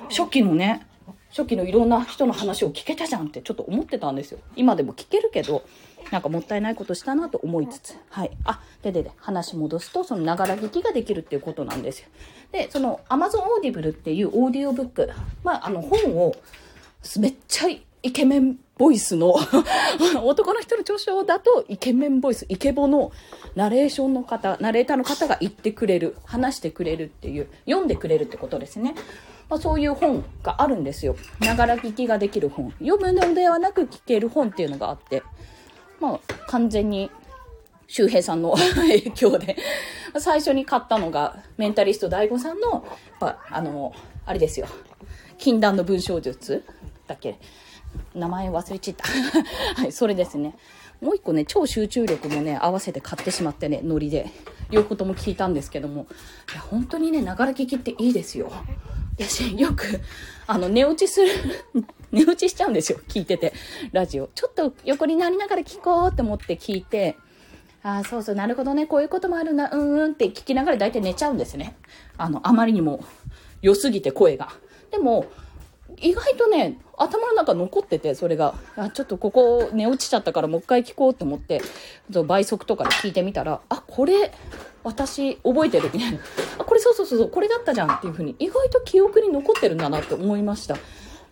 [0.10, 0.86] 初期のね、
[1.30, 4.40] 初期のいろんな人の話を聞けたじゃんってちょっと思ってたんですよ。
[4.56, 5.64] 今でも聞けるけど、
[6.12, 7.96] なんかもったいないことしたなと思いつつ。
[8.10, 8.32] はい。
[8.46, 12.08] あ、ででで、話戻すと、そのながら聞きができるっていうことなんですよ。
[12.52, 15.10] で、その Amazon Audible っていうオーディオブック、
[15.44, 16.36] まあ、あの本を、
[17.20, 17.70] めっちゃ
[18.02, 19.36] イケメンボイスの
[20.24, 23.12] 男の人の著書だとイケメンボイス、イケボの
[23.54, 28.96] ナレーションの方、ナレーターの方が言ってくれる、話してくれるっていう、読んでくれるってことですね。
[29.50, 31.18] まあ、そういう本があるんですよ。
[31.42, 32.72] ながら聞きができる本。
[32.80, 35.24] 読むのではなく聞ける本っていうのがあって、
[36.00, 37.12] まあ、完全に
[37.88, 39.58] 周平さんの 影響で、
[40.20, 42.86] 最初に買ったのが、メンタリスト DAIGO さんの、
[43.20, 43.92] まあ、あの、
[44.26, 44.68] あれですよ。
[45.38, 46.64] 禁断の文章術
[47.08, 47.38] だっけ
[48.14, 49.06] 名前忘れちった。
[49.82, 50.56] はい、それですね。
[51.02, 54.30] もう一個ね、超集中力もね、合わせて買ってしまってね、ノリで。
[54.70, 56.08] 両方とも聞いたんですけども。
[56.52, 58.52] いや、本当にね、ながら聞きっていいですよ。
[59.18, 60.02] 私、よく、
[60.48, 61.30] あの、寝落ちする、
[62.12, 63.00] 寝落ちしちゃうんですよ。
[63.08, 63.54] 聞いてて。
[63.92, 64.30] ラジオ。
[64.36, 67.18] ちょっと横になりながら聞こうって思って聞いて、
[67.82, 68.86] ああ、そうそう、なるほどね。
[68.88, 71.78] こういうこともあるな、うんうんって聞きながら大体寝ちゃうんですね。
[72.18, 73.04] あの、あまりにも
[73.62, 74.50] 良すぎて声が。
[74.92, 75.26] でも、
[76.02, 81.62] 意外とね、頭の中残ってて、それが、あ、ちょっとここ寝落ちちゃったからもう一回聞こうと思って、
[82.26, 84.32] 倍速とかで聞いてみたら、あ、これ、
[84.84, 86.20] 私覚えてるみたいな。
[86.58, 90.76] あ、これそうそうそう、これだったじゃんっていうふうに、意外と記憶に残ってるんだなって思いました。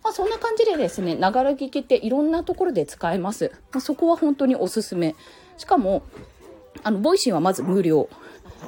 [0.02, 3.52] まあ、そんな感じでですね、ながら聞きっていろんなところで使えます。
[3.72, 5.16] まあ、そこは本当におすすめ。
[5.56, 6.02] しかも、
[6.82, 8.08] あの、ボイシーはまず無料。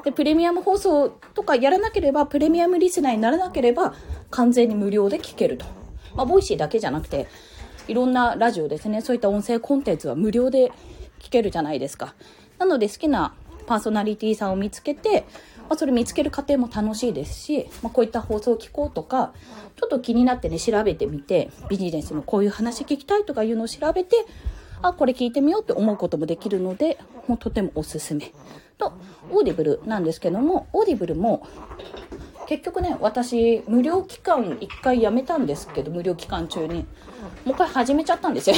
[0.04, 3.94] で、プレミアム放送とかやらなければ、プレミアムリスナーにならなければ、
[4.30, 5.66] 完全に無料で聞けると。
[6.14, 7.28] まあ、ボイシーだけじゃなくて、
[7.88, 10.70] いろんなラジオですね、そういった音声コンテンツは無料で
[11.20, 12.14] 聞けるじゃないですか。
[12.58, 13.34] なので、好きな
[13.66, 15.24] パーソナリティさんを見つけて、
[15.68, 19.32] まあ、それ見つける過程も楽しいですし、まあ、こういった放送を聞こうとか、
[19.76, 24.26] ちょっと気になってね、調べてみて、ビジネスのこういう話聞きたいとかいうのを調べて、
[24.82, 28.32] あ、これ聞いてみようって思うこともできるので、もうとてもおすすめ。
[28.78, 28.92] と、
[29.30, 31.46] オーディブルなんですけども、オーディブルも、
[32.50, 36.78] 結局ね、私、無料期間一回やめたんですけど、無料期間中に。
[36.78, 36.84] も
[37.46, 38.56] う一回始めちゃったんですよ。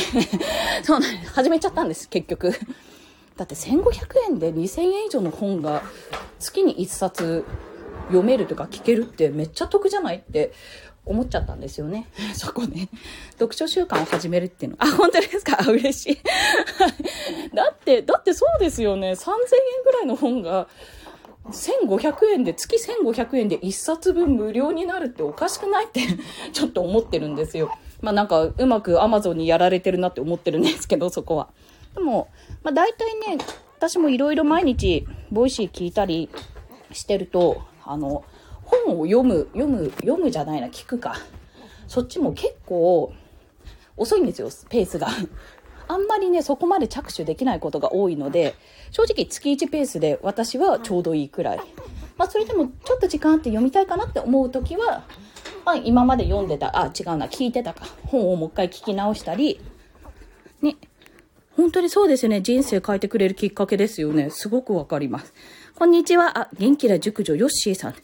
[0.82, 1.32] そうなんです。
[1.34, 2.54] 始めちゃったんです、結局。
[3.36, 3.82] だって1500
[4.30, 5.82] 円で2000円以上の本が
[6.38, 7.44] 月に1冊
[8.06, 10.52] 読めるとか聞けるってめっちゃ得じゃないって
[11.04, 12.06] 思っちゃったんですよね。
[12.32, 12.88] そこね。
[13.32, 14.78] 読書習慣を始めるっていうの。
[14.80, 15.70] あ、本当ですか？
[15.70, 16.18] 嬉しい。
[17.54, 19.12] だって、だってそうですよね。
[19.12, 19.38] 3000円
[19.84, 20.66] ぐらいの本が、
[21.46, 26.00] 1500円で、月1500円で1冊分無料になるっておかしくないって
[26.52, 27.70] ちょっと思ってるんですよ。
[28.00, 31.48] まあなんか、うまく Amazon にやられてるなって思ってるんですけど、そこは。
[31.94, 32.28] でも、
[32.62, 33.44] まあ大体ね、
[33.76, 36.28] 私もいろいろ毎日、ボイシー聞いたり
[36.92, 38.24] してると、あの、
[38.64, 41.16] 本を読む、読む、読むじゃないな、聞くか。
[41.88, 43.12] そっちも結構
[43.96, 45.08] 遅いんですよ、ペースが。
[45.92, 48.54] あんまりね、そこまで着手できないことが多いので、
[48.92, 51.60] 正直月1ペースで私はちょうどいいくらい。
[52.16, 55.04] まあ、それでもちょっと時間あって読みたいかなって思う時は、
[55.66, 57.84] まあ、今まで読んでた、あ、違うな、聞いてたか。
[58.06, 59.60] 本をもう一回聞き直したり、
[60.62, 60.76] ね。
[61.56, 62.40] 本当にそうですよね。
[62.40, 64.30] 人生変えてくれるきっかけですよね。
[64.30, 65.34] すごくわかります。
[65.74, 66.38] こんにちは。
[66.38, 67.94] あ、元気な熟女、ヨッシーさん。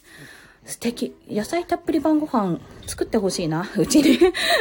[0.67, 1.17] 素敵。
[1.27, 3.67] 野菜たっぷり晩ご飯作ってほしいな。
[3.79, 4.19] うちに。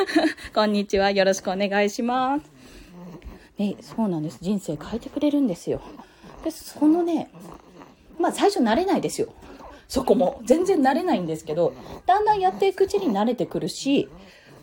[0.55, 1.11] こんにちは。
[1.11, 2.56] よろしくお願いします。
[3.57, 4.39] ね、そうなんです。
[4.41, 5.81] 人生変えてくれるんですよ。
[6.43, 7.31] で、そのね、
[8.19, 9.29] まあ最初慣れないですよ。
[9.87, 10.41] そこも。
[10.43, 11.73] 全然慣れないんですけど、
[12.05, 14.09] だんだんやっていくうちに慣れてくるし、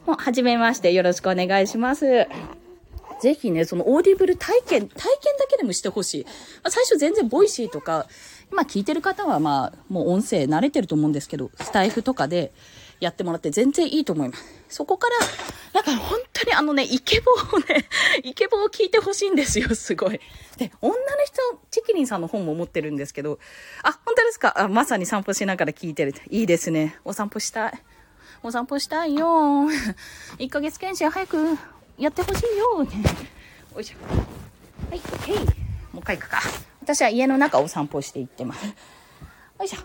[0.07, 0.93] もう、はじめまして。
[0.93, 2.27] よろしくお願いします。
[3.21, 6.25] ぜひね、そのオーディブル体験、体験だけでもしてほしい。
[6.25, 6.31] ま
[6.65, 8.07] あ、最初全然ボイシーとか、
[8.53, 12.53] 今聞いてる方はまあ、もう音声慣れてると思うんですけど、スタイフとかで
[13.05, 14.45] やってもらって全然いいと思います。
[14.69, 15.17] そこから、
[15.75, 17.89] なんか本当にあのね、イケボをね、
[18.25, 20.21] イケボを聞いてほしいんですよ、すごい。
[20.57, 23.39] で、女の人、チキリンさんの本も持ってるんですけど、
[23.83, 24.55] あ、本当ですか？
[24.59, 26.15] あ、まさに散歩しながら聞いてる。
[26.31, 26.99] いいですね。
[27.05, 27.83] お散歩したい。
[28.43, 29.27] お散歩したいよ。
[30.39, 31.37] 1ヶ月検診早く
[31.99, 32.85] やってほしいよ。
[33.75, 33.97] よいしょ。
[34.91, 34.99] はい、
[35.31, 35.39] へい。
[35.93, 36.41] もう一回行くか。
[36.83, 38.67] 私は家の中を散歩していってます。
[38.67, 38.73] よ
[39.65, 39.79] いしょ。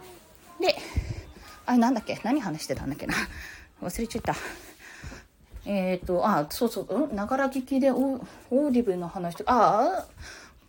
[0.62, 0.76] で、
[1.70, 2.20] あれなんだっけ？
[2.24, 3.14] 何話してたんだっけな？
[3.84, 4.36] 忘れちゃった。
[5.66, 10.06] えっ、ー、と、あ、そうそう、ながら聞きでオーディブルの話とか、ああ、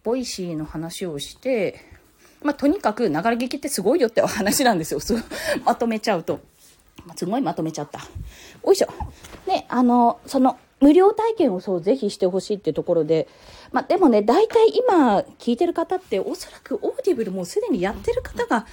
[0.05, 1.81] ボイシーの話をして、
[2.43, 5.01] まあ、とにかくながら聞きってすごいよってお話なんですよ。
[5.01, 5.15] す
[5.65, 6.41] まとめちゃうと。
[7.17, 8.01] すごいまとめちゃった。
[8.63, 8.89] おいしょ。
[9.47, 13.29] ね、あの、その、無料体験をそうぜひしてほしいってところで、
[13.71, 18.67] まあ、でもね、大体今聞いてる方っておそらく Audible もうすでにやってる方が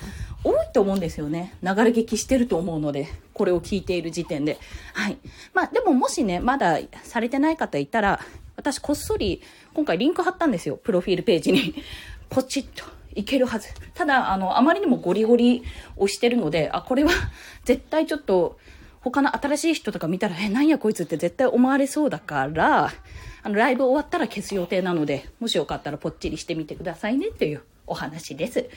[0.47, 1.53] 多いと思うんですよね。
[1.61, 4.57] ながら聞きしてると思うので、これを聞いている時点で。
[4.93, 5.17] はい。
[5.53, 8.19] まあ、でももしね、まだされてない方いたら、
[8.55, 9.41] 私こっそり
[9.73, 10.77] 今回リンク貼ったんですよ。
[10.77, 11.75] プロフィールページに。
[12.29, 12.97] ポチッと。
[13.15, 13.69] いけるはず。
[13.95, 15.63] ただ、あの、あまりにもゴリゴリ
[15.95, 17.09] 押してるので、あ、これは
[17.65, 18.59] 絶対ちょっと、
[19.01, 22.91] 他の新しい人とか見たら、え、なんやこいつって絶対思われそうだから、
[23.41, 28.69] あの、ライブ終わったら消す予定なので、もしよかったらぽっちりしてみてくださいねっていうお話です。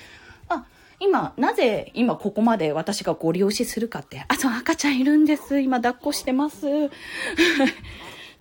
[0.49, 0.65] あ、
[1.01, 5.59] 今、なぜ今ここまで私がご利用しするかって、あ、そう、赤ちゃんいるんです。
[5.59, 6.61] 今抱っこしてます。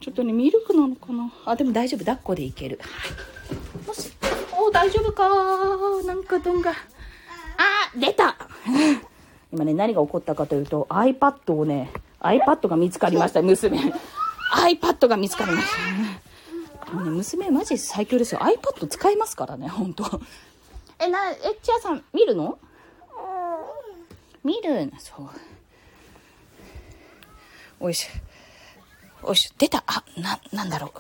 [0.02, 2.00] ちょっとね、ミルクなのかなあ、でも大丈夫。
[2.00, 2.80] 抱っこでいける。
[2.82, 3.88] はい。
[3.88, 4.12] もし、
[4.52, 5.28] お大丈夫か
[6.06, 6.72] なんかどんが。
[6.72, 6.76] あ、
[7.96, 8.36] 出た
[9.52, 13.94] 今ね、何が起こったかというと、iPad をね、iPad が見つかりました、娘。
[14.54, 15.68] iPad が見つかりまし
[16.92, 17.04] た。
[17.04, 18.42] ね、娘マジ最強ですよ。
[18.42, 20.04] iPad 使いますからね、ほんと。
[21.00, 22.60] え、な、え、ちあさん、見るの？
[24.44, 25.30] 見るそう。
[27.80, 29.30] おいしょ。
[29.30, 29.52] おいしょ。
[29.58, 29.84] 出た。
[29.86, 31.00] あ、な、なんだろう。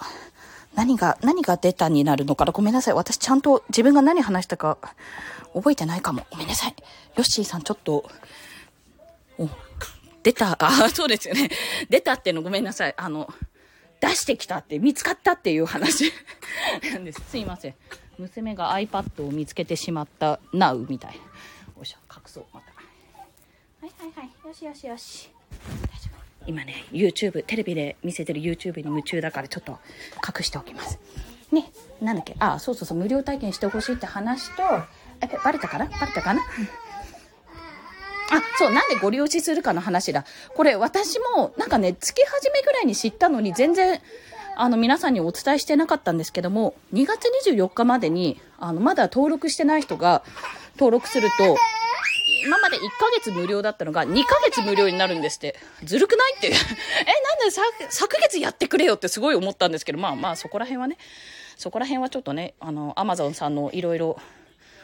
[0.76, 2.52] 何が、何が出たになるのかな？
[2.52, 2.94] ごめんなさい。
[2.94, 4.78] 私ちゃんと自分が何話したか
[5.54, 6.26] 覚えてないかも。
[6.30, 6.76] ごめんなさい。
[7.16, 8.10] ヨッシーさんちょっと、
[9.38, 9.50] お、
[10.22, 11.50] 出た、あ、そうですよね。
[11.90, 12.94] 出たってのごめんなさい。
[12.98, 13.34] あの、
[14.02, 16.12] 出してきたって、見つかったっていう話
[16.92, 17.22] なんです。
[17.30, 17.76] すいません。
[18.20, 21.16] 娘が iPad を見つけてしまった Now みたい。
[21.16, 21.20] よ
[21.82, 22.74] いしょ、隠そう、また。
[23.82, 24.48] はいはいはい。
[24.48, 25.30] よしよしよし。
[25.52, 26.46] 大丈夫。
[26.46, 29.80] 今ね、YouTube、テレビで見せてる YouTube に夢中だからちょっと
[30.28, 31.00] 隠しておきます。
[31.52, 32.36] ね、なんだっけ？
[32.40, 34.64] あ、あそうそうそう、無料体験してほしいって話と、
[35.22, 35.86] え、バレたかな？
[35.86, 36.42] バレたかな？
[36.42, 36.44] あ、
[38.60, 40.26] そう、なんでご利用しするかの話だ。
[40.56, 44.00] これ、私も、なんかね、月始めぐらいに知ったのに、全然、
[44.62, 50.22] あの、皆さんにお伝えしてなかったんですけども、2月24日までに、あの、まだ登録してない人が
[50.76, 51.56] 登録すると、
[52.46, 55.56] 今まで1ヶ月無料だったのが2ヶ月無料になるんですって。
[55.86, 56.48] ずるくないって。
[56.52, 56.60] え、なん
[57.40, 60.98] で昨昨月やってくれよってすごい思ったんですけど、まあまあそこら辺はね、
[61.56, 64.20] そこら辺はちょっとね、あの、アマゾンさんのいろいろ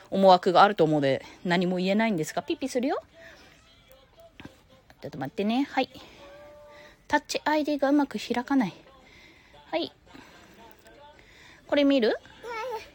[0.09, 3.01] 思惑があると思うので何も言えないんですが、ピピするよ。
[5.01, 5.67] ちょっと待ってね。
[5.69, 5.89] はい。
[7.09, 8.85] タッチ ID がうまく開かない。
[9.75, 9.91] はい。
[11.67, 12.15] これ見る？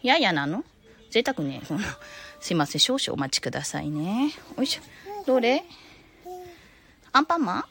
[0.02, 0.64] ややなの？
[1.10, 1.60] 贅沢ね。
[2.40, 4.32] すいません、少々お待ちくださいね。
[4.56, 4.80] よいしょ。
[5.26, 5.62] どれ？
[7.12, 7.64] アンパンマン？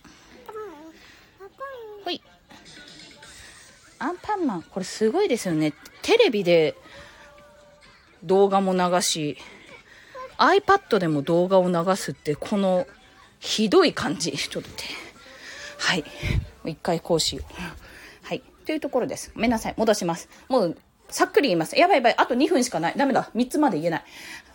[2.05, 2.21] ほい。
[3.97, 5.73] アンパンマン、これすごいですよね。
[6.03, 6.75] テレビで
[8.21, 9.39] 動画も流し、
[10.37, 12.85] iPad でも動画を流すって、この
[13.39, 14.33] ひどい感じ。
[14.33, 14.83] ちょっと待って。
[15.79, 16.05] はい。
[16.65, 17.88] 一回こうしよう。
[18.69, 19.31] というところです。
[19.33, 19.73] ごめんなさい。
[19.77, 20.29] 戻します。
[20.47, 20.77] もう、
[21.09, 21.75] さっくり言います。
[21.75, 22.15] やばいやばい。
[22.19, 22.93] あと2分しかない。
[22.95, 23.31] ダメだ。
[23.35, 24.03] 3つまで言えない。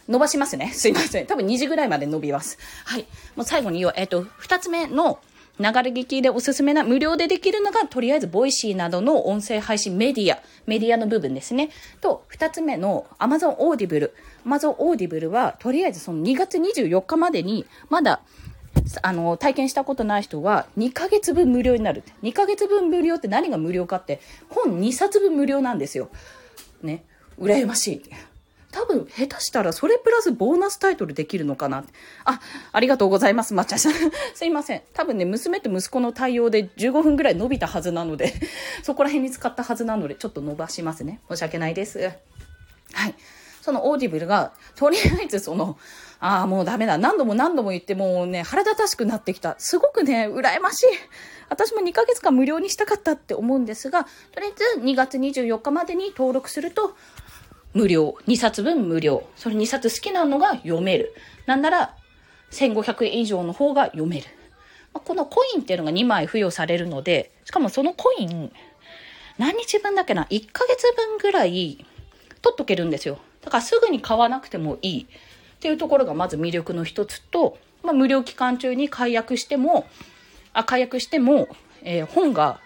[0.08, 0.70] 伸ばしますね。
[0.72, 1.26] すいません。
[1.26, 2.56] 多分2時ぐらいまで伸びます。
[2.84, 3.08] はい。
[3.34, 3.94] もう最後に言おう。
[3.96, 5.18] えっ、ー、と、2つ目の
[5.58, 11.70] ながら聞きでおすすめな無料でできるのが、とりあえず Voicy などの音声配信メディア、メディアの部分ですね。
[12.00, 14.12] と、2つ目の Amazon Audible。
[14.46, 18.20] Amazon Audible は、とりあえずその2月24日までに、まだ
[19.02, 22.02] あの、体験したことない人は2ヶ月分無料になる。
[22.22, 26.08] 2ヶ月分無料って何が無料かって、本2冊分無料なんですよ。
[26.82, 27.04] ね。
[27.38, 28.02] 羨ましい。
[28.70, 31.84] 多分、下手したらそれプラスボーナスタイトルできるのかな。
[32.24, 32.40] あ、
[32.72, 33.92] ありがとうございます、抹茶さん。
[34.34, 34.82] すいません。
[34.92, 38.34] 多分ね、娘と息子の対応で15分ぐらい伸びたはずなので、
[38.82, 41.20] そこら辺に使ったはずなので、ちょっと伸ばしますね。
[41.30, 42.00] 申し訳ないです。
[42.92, 43.14] はい。
[43.64, 45.78] その Audible が、とりあえずその、
[46.20, 46.98] ああ、もうダメだ。
[46.98, 49.54] 何度も何度も言ってもうね、腹立たしくなってきた。
[49.56, 50.86] すごくね、羨ましい。
[51.48, 56.94] 私も2ヶ月間無料にしたかったって思うんですが、とりあえず2月24日までに登録すると、
[57.72, 58.18] 無料。
[58.28, 59.24] 2冊分無料。
[59.34, 61.14] それ2冊好きなのが読める。
[61.46, 61.96] なんなら、
[62.50, 64.26] 1500円以上の方が読める。
[64.92, 68.52] このコインっていうのが2枚付与されるので、しかもそのコイン、
[69.38, 71.86] 何日分だっけな ?1 ヶ月分ぐらい
[72.42, 73.18] 取っとけるんですよ。
[73.44, 75.06] だからすぐに買わなくてもいいっ
[75.60, 79.86] ていうところがまず魅力の一つと、まあ、無料期間中に解約しても、
[80.52, 81.48] あ、解約しても、
[81.82, 82.60] えー、本が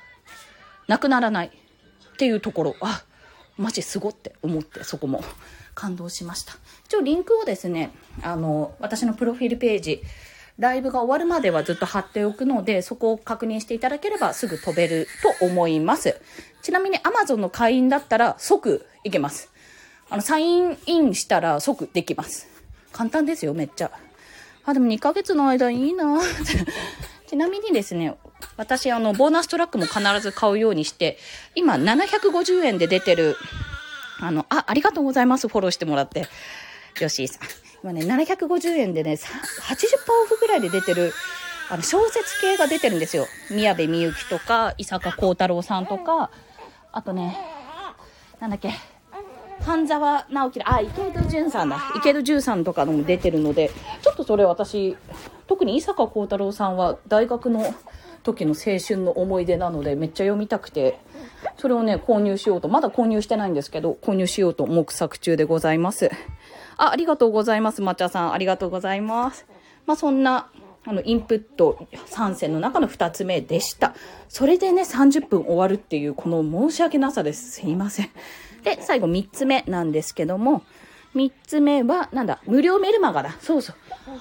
[0.87, 3.03] なくならないっていうところ、あ、
[3.57, 5.23] マジすごって思って、そこも
[5.75, 6.55] 感動しました。
[6.87, 7.91] 一応リンクをですね、
[8.23, 10.03] あの、私のプロフィールページ、
[10.59, 15.07] ライブが終わるまではずっと貼っておくので、そこを確認していただければすぐ飛べる
[15.39, 16.21] と思います。
[16.63, 19.53] ちなみに Amazon の会員だったら即行けます。
[20.11, 22.49] あの、サインインしたら即できます。
[22.93, 23.91] 簡単ですよ、めっちゃ。
[24.65, 26.21] あ、でも2ヶ月の間いいな
[27.27, 28.15] ちなみにですね、
[28.57, 31.19] 私、あの、ボーナストラックも必ず買うようにして、
[31.55, 33.37] 今、750円で出てる、
[34.21, 36.27] あの、あ、ありがとうございます、フォローしてもらって。
[37.01, 37.43] ヨシーさん。
[37.83, 39.19] 今ね、750円でね、80%
[40.25, 41.13] オフぐらいで出てる、
[41.71, 43.27] あの、小説系が出てるんですよ。
[43.51, 46.31] 宮部みゆきとか、伊坂幸太郎さんとか、
[46.93, 47.39] あとね、
[48.41, 48.75] なんだっけ、
[49.69, 51.93] 半沢直樹あ、池戸潤さんだ。
[51.95, 54.97] 池戸潤さんとかのも出てるので、ちょっとそれ私、
[55.47, 57.75] 特に伊坂幸太郎さんは大学の
[58.23, 60.99] 時の青春の思い出なので、めっちゃ読みたくて、
[61.59, 66.11] それをね、購入しようと、まだ購入してないんですけど、購入しようと目策中でございます。
[66.79, 67.83] あ、ありがとうございます。
[67.83, 69.45] 抹茶さん、ありがとうございます。
[69.85, 70.49] まあ、そんな、
[70.87, 73.95] あの、インプット3選の中の2つ目でした。
[74.31, 77.51] それでね、30分終わるっていう、この申し訳なさです。
[77.51, 78.09] すいません。
[78.77, 80.63] で、最後3つ目なんですけども、
[81.15, 83.37] 3つ目は、なんだ、無料メルマガだ。
[83.41, 83.77] そうそう。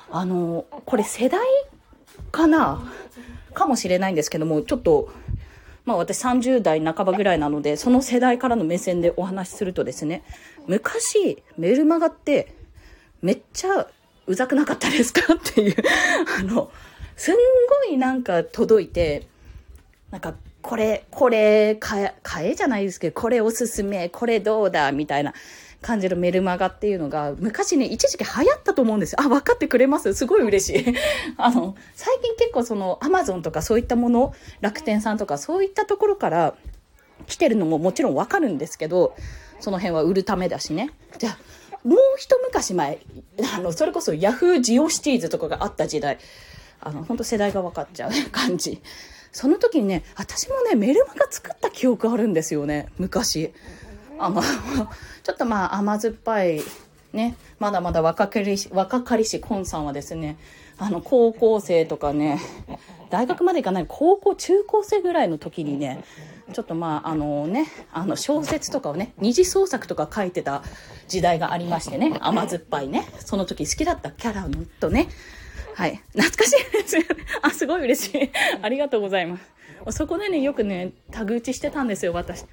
[0.10, 1.42] あの、これ世代
[2.32, 2.82] かな？
[3.54, 5.10] かもしれないんですけども、ちょっと、
[5.86, 10.24] まあ私30代半ばぐらいなので、その世代からの目線でお話しするとですね、
[10.68, 12.54] 昔、メルマガって、
[13.22, 13.88] めっちゃ
[14.28, 15.34] うざくなかったですか？
[15.34, 15.76] っていう
[16.40, 16.72] あの、
[17.16, 17.40] すんご
[17.92, 19.28] いなんか届いて、
[20.12, 20.36] なんか
[20.68, 25.34] これ、これ、買え、じゃないですけど、これおすすめ、これどうだ、みたいな
[25.82, 29.20] 感じのメルマガっていうのが、昔ね、一時期流行ったと思うんですよ。
[29.22, 30.14] あ、分かってくれます？
[30.14, 30.96] すごい嬉しい。
[31.38, 36.54] あの、最近結構その、アマゾンとかそういったもの、楽天さんとかそういったところから
[37.28, 39.16] 来てるのももちろんわかるんですけど、
[39.62, 40.90] その辺は売るためだしね。
[41.18, 41.38] じゃあ、
[41.88, 43.00] もう一昔前、
[43.56, 46.18] あの、それこそヤフージオシティーズとかがあった時代、
[46.82, 48.82] あの、本当世代が分かっちゃう感じ。
[49.32, 53.54] その時にね、私もね、メルマガ作った記憶あるんですよね、昔。
[54.20, 54.42] あの、
[55.24, 56.62] ちょっとまあ甘酸っぱい、
[57.14, 60.38] ね、まだまだ若かりし、若かりしコンさんはですね、
[60.78, 62.40] あの、高校生とかね、
[63.10, 66.04] 大学まで行かない、高校、中高生ぐらいの時にね、
[66.54, 70.64] ちょっとまあ、あのね、あの小説とかをね、二次創作とか書いてた
[71.08, 74.48] 時代がありましてね、甘酸っぱいね、その時好きだったキャラ
[74.80, 75.10] とね、
[75.76, 76.02] はい。
[76.14, 77.08] 懐かしいですよね。
[77.42, 78.32] あ、すごい嬉しい。
[78.62, 79.58] ありがとうございます。
[79.92, 82.46] そこでね、よくね、タグ打ちしてたんですよ、私。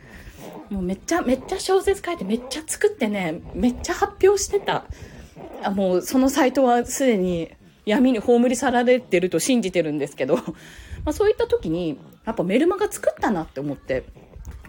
[0.70, 4.84] もうめっちゃ、めっちゃ小説書いて、めっちゃ作ってね、めっちゃ発表してた。
[5.62, 7.50] あもう、そのサイトはすでに
[7.86, 10.42] 闇に葬り去られてると信じてるんですけど、ま
[11.06, 14.04] あ、そういった時に、やっぱメルマガ作ったなって思って、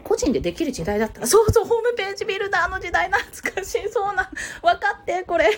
[0.03, 4.29] 個人でできる時代だったそうそうホームページビルダーの時代懐かしそうな
[4.61, 5.49] 分かってこれ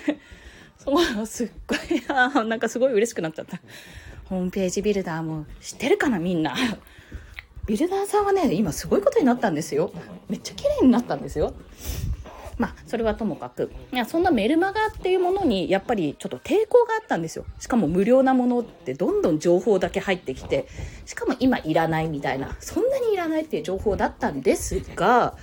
[0.88, 3.59] そうすっごいあなんかすごい嬉しくなっちゃった。
[4.25, 6.55] ホームページビルダーも知ってるかなみんな。
[7.65, 9.91] ビルダーさんはね今すごいことになったんですよ。
[10.29, 11.53] めっちゃ綺麗になったんですよ。
[12.57, 17.45] まあ、それはともかく、いや、そんなメルマガっていうものに、やっぱりちょっと抵抗があったんですよ。
[17.59, 20.67] しかも無料なものってどんどん情報だけ入ってきて、
[21.05, 25.38] しかも今いらないみたいな、そんなにいらないっていう情報だったんですが、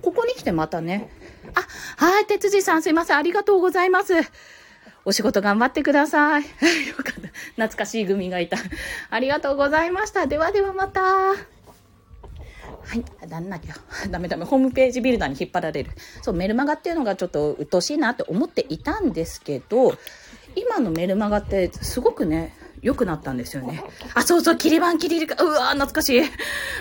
[0.00, 1.10] ここに来てまたね、
[1.54, 1.60] あ、
[2.02, 4.14] はい、哲司さんすいません、ありがとうございます。
[5.06, 6.42] お仕事頑張ってください。
[6.88, 7.28] よかった。
[7.50, 8.58] 懐かしい組がいた。
[9.08, 10.26] ありがとうございました。
[10.26, 11.00] ではではまた。
[11.00, 11.34] は
[12.92, 13.74] い、なんなきゃ。
[14.10, 14.44] ダメダメ。
[14.44, 15.92] ホームページビルダーに引っ張られる。
[16.22, 19.96] そう、メルマガっていうのがちょっと鬱陶しいなって思っていたんですけど、
[20.56, 22.52] 今のメルマガってすごくね、
[22.82, 23.84] 良くなったんですよね。
[24.14, 26.22] あ、そうそう、切り板切り入れか、うわー、懐かしい。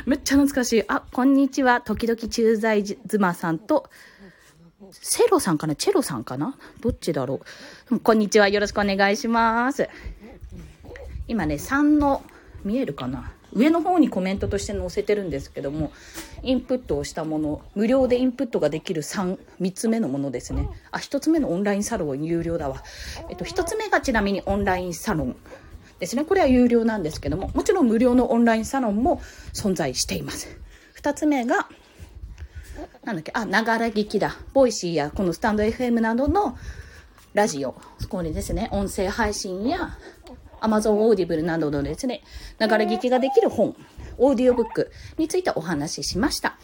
[0.07, 0.83] めっちゃ懐かしい。
[0.87, 1.81] あ、こんにちは。
[1.81, 3.89] 時々駐在妻さんと、
[4.91, 5.75] セロさんかな？
[5.75, 6.57] チェロさんかな？
[6.81, 7.41] どっちだろ
[7.91, 7.99] う？
[7.99, 8.47] こんにちは。
[8.47, 9.89] よろしくお願いします。
[11.27, 12.23] 今ね、3の、
[12.63, 13.31] 見えるかな？
[13.53, 15.93] 上の方にコメントとして載せてるんですけども
[16.43, 20.67] インプットをしたもの無料でインプットができる 3, 3つ目のものですね。
[20.91, 22.83] あ1つ目のオンラインサロン有料だわ、
[23.29, 25.37] えっと、1つ目がちなみにオンラインサロン
[25.99, 26.25] ですね。
[26.25, 29.21] これは有料なんですけどももちろん無料のオンラインサロンも
[29.53, 30.49] 存在しています。
[30.97, 31.69] 2つ目が
[33.05, 33.31] なんだっけ？
[33.35, 34.35] あながら聞きだ。
[34.53, 36.57] Voicy やこのスタンド FM などの
[37.33, 37.75] ラジオ。
[38.09, 39.97] これですね音声配信や
[40.61, 42.23] Amazon Audible などのですね、
[42.59, 43.75] 流れ聞きができる本、
[44.17, 46.57] オーディオブックについてお話ししました。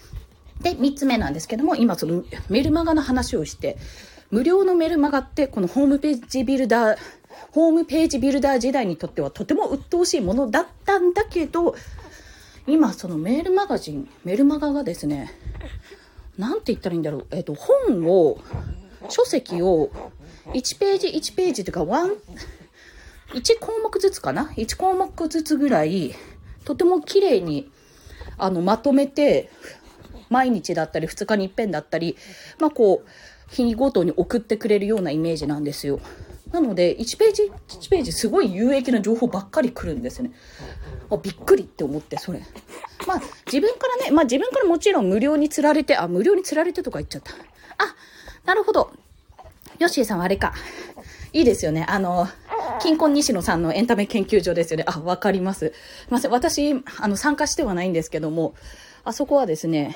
[0.61, 3.77] で、3つ目なんですけども、今そのメルマガの話をして、
[4.31, 6.97] 無料のメルマガってこのホームページビルダー、
[7.51, 11.75] ホームページビルダー時代にとってはとても鬱陶しいものだったんだけど、
[12.65, 15.31] 今そのメールマガジン、メルマガがですね、
[16.41, 18.39] なんて言ったらいいんだろう、えっ、ー、と、本を、
[19.09, 19.91] 書籍を
[20.47, 22.13] 1ページ1ページというか、ワン、
[23.33, 26.15] 1項目ずつかな ?1 項目ずつぐらい、
[26.65, 27.69] とても綺麗に、
[28.39, 29.51] あの、まとめて、
[30.29, 32.17] 毎日だったり、2日に一遍だったり、
[32.59, 35.99] まあ、こう、日ごとに送ってくれるようなイメージなんですよ。
[36.51, 40.31] なので、1ページ、1ページ、すごい有益な情報ばっかり来るんですね。
[41.09, 42.41] あ、びっくりって思って、それ。
[43.07, 47.33] まあ、自分からね、まあ自分からもちろん無料に釣られて、あ、無料に釣られてとか言っちゃった。
[47.33, 47.95] あ、
[48.45, 48.91] なるほど。
[49.79, 50.53] ヨッシーさんはあれか。
[51.33, 51.85] いいですよね。
[51.87, 52.27] あの、
[52.81, 54.83] 金婚西野さんのエンタメ研究所ですよね。
[54.87, 55.59] あ、わかります。
[55.59, 55.65] す
[56.09, 56.31] いません。
[56.31, 58.53] 私、あの、参加してはないんですけども、
[59.03, 59.95] あそこはですね、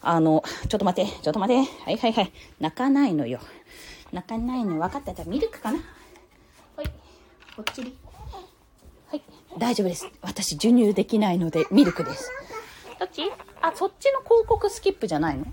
[0.00, 1.70] あの、ちょっと待って、ちょっと待って。
[1.84, 2.32] はいはいはい。
[2.60, 3.40] 泣かないのよ。
[4.12, 5.78] 泣かないの分かったらミルクかな
[6.76, 6.86] はい。
[7.56, 7.96] こっちに。
[9.10, 9.22] はい。
[9.58, 10.08] 大丈夫です。
[10.22, 12.30] 私、授乳できないので、ミルクです。
[12.98, 13.30] どっち？
[13.60, 15.44] あ、そっちの広告スキップじゃないの？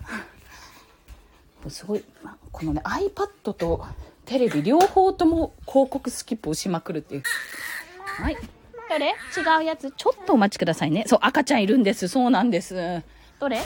[1.69, 2.03] すごい、
[2.51, 3.85] このね、iPad と
[4.25, 7.23] テレビ両方とも広告スキップをしまくるっていう。
[8.05, 8.37] はい。
[8.87, 9.91] どれ違うやつ。
[9.91, 11.05] ちょっとお待ちくださいね。
[11.07, 12.07] そう、赤ちゃんいるんです。
[12.07, 13.03] そうなんです。
[13.39, 13.59] どれ？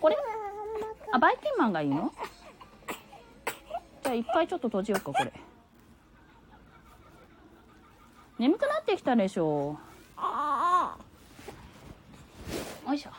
[0.00, 0.16] これ？
[1.12, 2.12] あ、バイキンマンがいいの？
[4.16, 5.32] いっぱいちょっと閉じようか、これ。
[8.38, 9.78] 眠くなってきたでしょ。
[12.86, 13.10] よいしょ。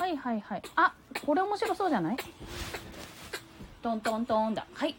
[0.00, 0.62] はいはいはい。
[0.76, 0.92] あ、
[1.24, 2.16] これ面白そうじゃない？
[3.82, 4.96] トントントンだはい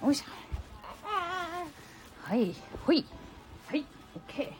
[0.00, 0.24] おいしょ
[2.22, 2.54] はい
[2.86, 3.04] ほい
[3.66, 3.84] はい
[4.28, 4.52] OK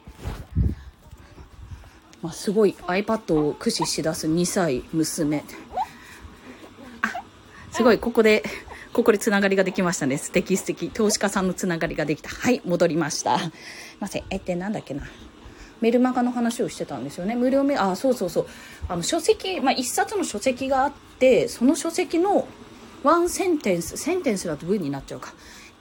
[2.24, 5.44] まあ、すごい iPad を駆使しだす2歳娘。
[7.02, 7.12] あ
[7.70, 8.42] すごいここで
[8.94, 10.16] ここでつながりができましたね。
[10.16, 10.88] 素敵素敵。
[10.88, 12.30] 投資家さんのつながりができた。
[12.30, 13.38] はい戻りました。
[13.38, 13.50] すい
[14.00, 14.24] ません。
[14.30, 15.02] えってなんだっけな。
[15.82, 17.34] メルマガの話をしてたんですよね。
[17.34, 18.46] 無料メあそうそうそう。
[18.88, 22.48] あの書籍、まあ、一冊の書籍があってその書籍の
[23.02, 25.34] ワンセンテンスセンテンスだと文になっちゃうか。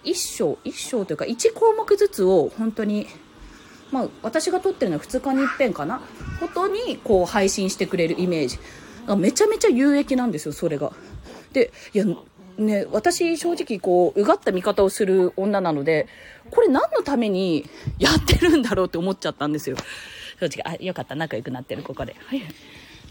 [0.04, 3.08] 一章一章というか1項目ずつを本当に
[3.94, 6.02] まあ私が撮ってるのは2日に一遍かな
[6.40, 8.60] ことにこう配信してくれるイメージ
[9.16, 10.92] めちゃめちゃ有益なんですよそれが
[11.54, 12.06] でいや
[12.58, 16.08] ね、私正直こう、うがった見方をする女なので、
[16.52, 17.68] これ何のために
[17.98, 19.78] やってるんだろうって思っちゃったんですよ。
[20.40, 22.16] 正直、あ、よかった、仲良くなってる、ここで。
[22.28, 22.42] はい。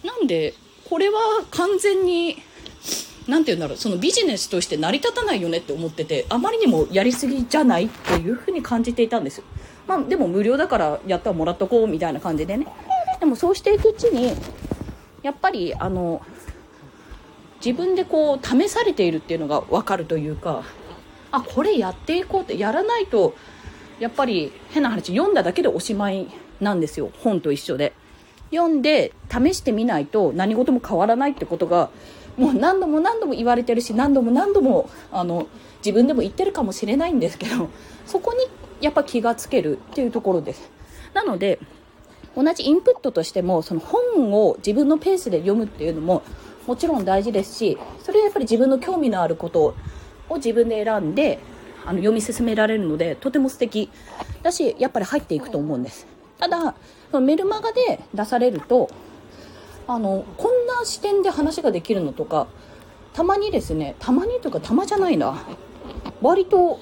[0.05, 0.55] なんで、
[0.89, 1.19] これは
[1.51, 2.37] 完全に、
[3.27, 9.45] なんて言うんだろう、そのビジネスとして成り立たないよねって思ってて、あまりにもやりすぎじゃないっていうふうに感じていたんですよ。
[9.93, 12.67] まあ、でも無料だからやったらもらっとこうみたいな感じでね。
[13.21, 14.33] でもそうしていくうちに、
[15.23, 16.23] やっぱり、あの、
[17.65, 20.65] 自分でこう試されているっていうのが分かるというか
[21.31, 23.37] あこれやっていこうってやらないと
[24.01, 26.27] やっぱり変な話読んだだけでおしまい
[26.61, 27.93] なんですよ本と一緒で
[28.51, 31.91] 読んで試してみないと何事も変わらないってことが
[32.37, 35.47] もう何度も何度も言われてるし何度も何度もあの
[35.79, 37.69] 自分でも言ってるかもしれないんですけど
[38.07, 38.41] そこに
[38.83, 40.71] やっぱ気がつけるっていうところです。
[41.15, 41.59] なので
[42.37, 46.23] 同じインプットとしてもその本を自分のペースで読むっていうのも
[46.67, 49.75] もちろん大事ですしそれはやっぱり自分の興味のあること
[50.29, 51.39] を自分で選んで
[51.85, 53.91] あの読み進められるのでとても素敵
[54.43, 56.07] だしやっぱり入っていくと思うんです。
[56.39, 56.75] ただ
[57.11, 58.89] そのメルマガで出されると
[59.87, 62.47] あのこんな視点で話ができるのとか
[63.13, 65.45] たまにですねたまにというかたまじゃないな。
[66.23, 66.79] 割と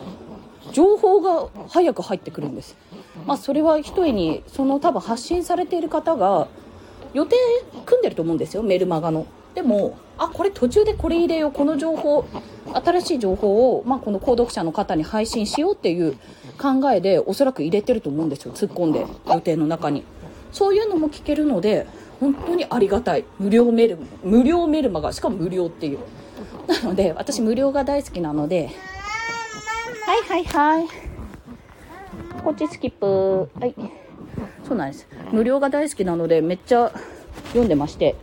[0.72, 2.76] 情報が早く入ってくるんです。
[3.26, 6.48] まあそれはひとえにその多分発信されている方が
[7.12, 7.36] 予定
[7.86, 8.62] 組んでると思うんですよ。
[8.62, 9.26] メルマガの。
[9.54, 11.52] でもあこれ途中でこれ入れよう。
[11.52, 12.24] この情報
[12.72, 16.16] 新しい情報を、まあ、この購読者の方に配信しようっていう
[16.56, 18.52] 考えでおそらく入れてると思うんですよ。
[18.52, 20.04] 突っ込んで予定の中に。
[20.52, 21.86] そういうのも聞けるので
[22.20, 23.24] 本当にありがたい。
[23.38, 25.12] 無料メル無料メルマガ。
[25.12, 25.98] しかも無料っていう。
[26.68, 28.70] なので私無料が大好きなので
[30.20, 30.88] はいはいはい。
[32.44, 33.48] こっちスキップ。
[33.58, 33.74] はい。
[34.66, 35.08] そうなんです。
[35.32, 36.92] 無料が大好きなのでめっちゃ
[37.48, 38.16] 読んでまして。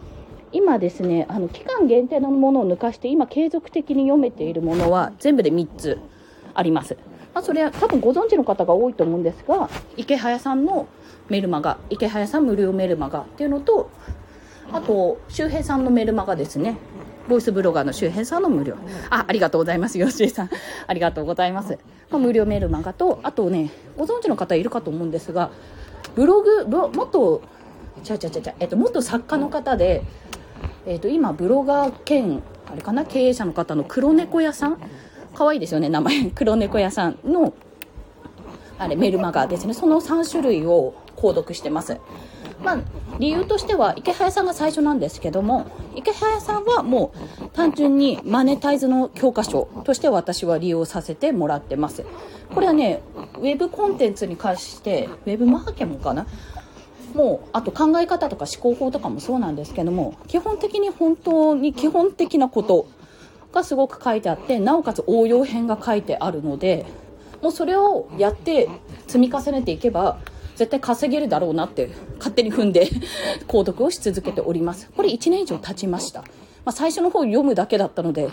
[0.53, 5.99] 今ですねあの期間限定のものを抜かして今継続的に読めているものは全部で3つ
[6.53, 6.97] あります、
[7.33, 10.87] まあ、それは多分ご存知の方が多いと思うんですが池早さんの
[11.27, 13.91] メルマガ池早さん無料メルマガっていうのと
[14.71, 16.77] あと周平さんのメルマガですね。
[17.27, 18.75] ボイスブロガーの周平さんの無料。
[19.09, 19.99] あありがとうございます。
[19.99, 20.49] 吉井さん。
[20.87, 21.77] ありがとうございます、
[22.09, 25.51] まあ、無料メルマガとあとねご存知の方いるかと思うんですが
[26.15, 27.41] ブログ元
[28.03, 30.03] ちゃちゃちゃちゃ、えっと、元作家の方で
[30.85, 33.05] えーと、今ブロガー兼あれかな？
[33.05, 34.77] 経営者の方の黒猫屋さん。
[35.35, 36.31] 可愛いですよね名前。
[36.33, 37.53] 黒猫屋さんの
[38.79, 39.73] あれメルマガですね。
[39.73, 41.97] その3種類を購読してます。
[42.63, 42.79] まあ、
[43.19, 52.03] 理由としては池早さんが最初なんですけども池早さんはもう単純にマネタイズの教科書として私は利用させてもらってます。
[52.53, 53.01] これはね
[53.35, 56.25] ウェブコンテンツに関してウェブマーケモンかな？
[57.13, 62.87] もうあと考え方とか思考法とかもそうなんですけども基本的に本当に基本的なこと
[63.53, 66.85] がすごく書いてあってなおかつ応用編が書いてあるので
[67.41, 68.67] もうそれをやって
[69.07, 70.19] 積み重ねていけば
[70.57, 72.89] 絶対稼げるだろうなって勝手に踏んで
[73.47, 74.89] 購読をし続けております。
[74.95, 76.21] これ1年以上経ちました。
[76.65, 78.29] まあ、最初の方読むだけだったので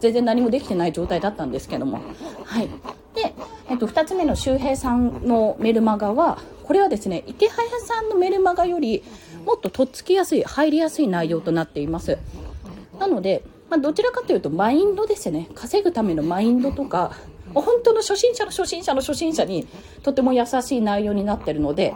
[0.00, 2.00] 全然何もできてない状態だったんですけども。
[2.44, 2.68] はい。
[3.14, 3.32] で、
[3.70, 9.02] えっと、2つ目の周平さんのメルマガはこれはですね池早さんのメルマガより
[9.46, 12.18] もっととっつきやすい入りやすい内容となっています。
[12.98, 15.48] なので、まあ、どちらかというとマインドですね。
[15.54, 17.12] 稼ぐためのマインドとか
[17.54, 19.66] 本当の初心者の初心者の初心者に
[20.02, 21.94] とても優しい内容になってるので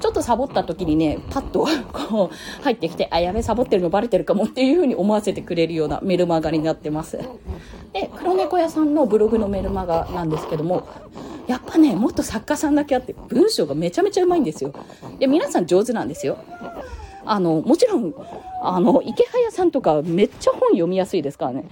[0.00, 7.18] ちょっとサボった時にねパッと こう入ってきてあやべサボってるのバレてるかもっていう風に思わせてくれるようなメルマガになってます。
[7.92, 10.86] で黒猫屋さんのブログのメルマガなんですけども
[11.46, 14.72] やっぱねもっと作家さんだけあって文章がめちゃめちゃうまいんですよ。
[15.18, 16.38] で皆さん上手なんですよ。
[17.24, 18.14] あのもちろん
[18.62, 21.68] あの池早さんとかめっちゃ本読みやすいですからね。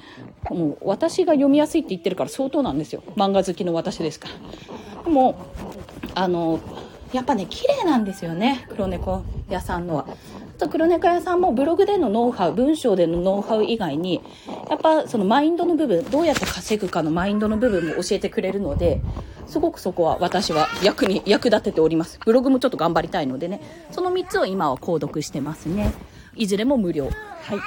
[0.50, 3.02] もう私が読みやすいって言ってるから相当なんですよ。
[3.16, 4.28] 漫画好きの私ですか
[4.96, 5.04] ら。
[5.04, 5.36] でも
[6.14, 6.60] あの
[7.12, 8.66] やっぱね綺麗なんですよね。
[8.68, 10.06] 黒猫屋さんのは。
[10.60, 14.22] と黒猫屋さんもブログでのノウハウ文章でのノウハウ以外に
[14.68, 19.00] やっぱそのマインドの部分どうやって稼ぐかのマインドの部分も教えてくれるので
[19.46, 22.20] すごくそこは私は役に役立てております。
[22.24, 23.60] ブログもちょっと頑張りたいのでね。
[23.90, 25.92] その3つを今は購読してますね。
[26.36, 27.06] いずれも無料。
[27.06, 27.58] はい。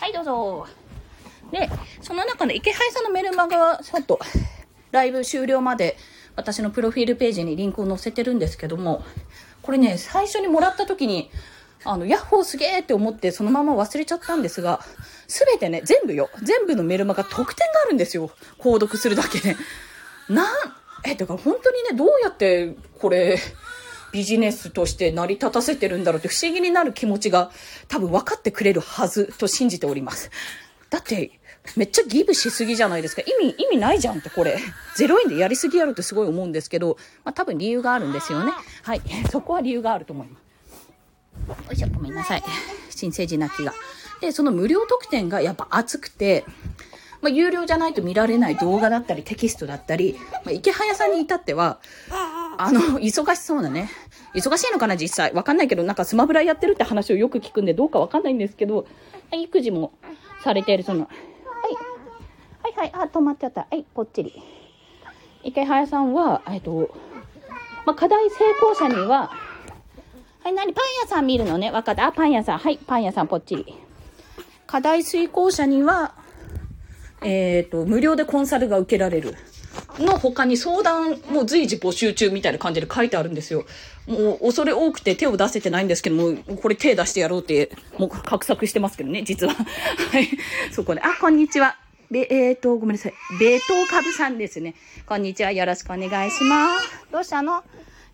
[0.00, 0.66] はいどうぞ。
[1.52, 1.70] で
[2.00, 4.18] その中で池原さんのメルマガはちょっと
[4.90, 5.96] ライブ終了まで
[6.34, 9.04] 私のプロフィールページにリンクを載せてるんですけども
[9.62, 11.30] これね最初にもらった時に
[11.84, 14.80] あの、ヤッホーすげーって思ってそのまま忘れちゃったんですが、
[15.26, 16.28] すべてね、全部よ。
[16.42, 18.30] 全部のメルマガ特典があるんですよ。
[18.58, 19.56] 購読するだけで。
[20.28, 20.46] なん、
[21.04, 23.38] え、だから本当にね、どうやってこれ、
[24.12, 27.50] ビジネスとして成り立たせてるんだろうって不思議になる気持ちが
[27.88, 30.30] 多分分かってくれるはずと信じております。
[30.90, 31.40] だって、
[31.76, 33.22] めっちゃギブしすぎじゃないですか。
[33.22, 34.58] 意味、意味ないじゃんってこれ。
[34.96, 38.52] 0円でやりすぎやろってすごい思うんですけど、まあ多分理由があるんですよね。
[38.82, 39.02] はい。
[39.30, 40.49] そこは理由があると思います。
[41.50, 42.42] よいしょ、ごめんなさい。
[42.90, 43.74] 新生児泣きが。
[44.20, 46.44] で、その無料特典がやっぱ熱くて、
[47.22, 51.78] まあ、有料じゃないと見られない動画だったりテキストだったり、まあ、池早さんに至っては、
[52.56, 53.90] あの、忙しそうなね。
[54.34, 55.32] 忙しいのかな、実際。
[55.32, 58.86] わかんないけど、なんかスマブラやってるって話をよく聞くんで、どうかわかんないんですけど、
[59.32, 59.92] 育児も
[60.42, 62.74] されている、その、はい。
[62.74, 63.66] はいはい、あ、止まっちゃった。
[63.70, 64.32] はい、ぽっちり。
[65.42, 66.94] 池早さんは、えっと、
[67.86, 69.30] まあ、課題成功者には、
[70.42, 71.70] はい、何パン屋さん見るのね。
[71.70, 72.06] わかった？
[72.06, 72.58] あ、パン屋さん。
[72.58, 73.74] はい、パン屋さんぽっちり。
[74.66, 76.14] 課題遂行者には、
[77.22, 79.36] えっ、ー、と、無料でコンサルが受けられる。
[79.98, 83.66] の他に相談も随時募集中みたいな感じで書いてあるんですよ。
[84.06, 89.54] もう恐れ多くて手を出せてないんですけども、これ手出してやろうって、もう画策してますけどね、実は。
[89.54, 90.28] はい。
[90.72, 91.76] そこで、あ、こんにちは。
[92.10, 93.14] べ、えっ、ー、と、ごめんなさい。
[93.38, 94.74] ベートーカブさんですね。
[95.06, 95.52] こんにちは。
[95.52, 97.06] よろしくお願いします。
[97.12, 97.62] どうしたの？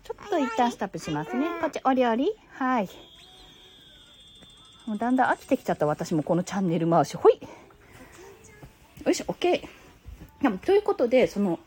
[0.07, 1.47] ちょっと一旦スタップしますね。
[1.59, 2.89] こっち、お料理はい。
[4.85, 7.17] もうだんだん飽きてきちゃった私もこのチャンネル回し。
[7.17, 7.37] ほい
[9.05, 9.67] よし、OK。
[10.63, 11.59] ということで、その、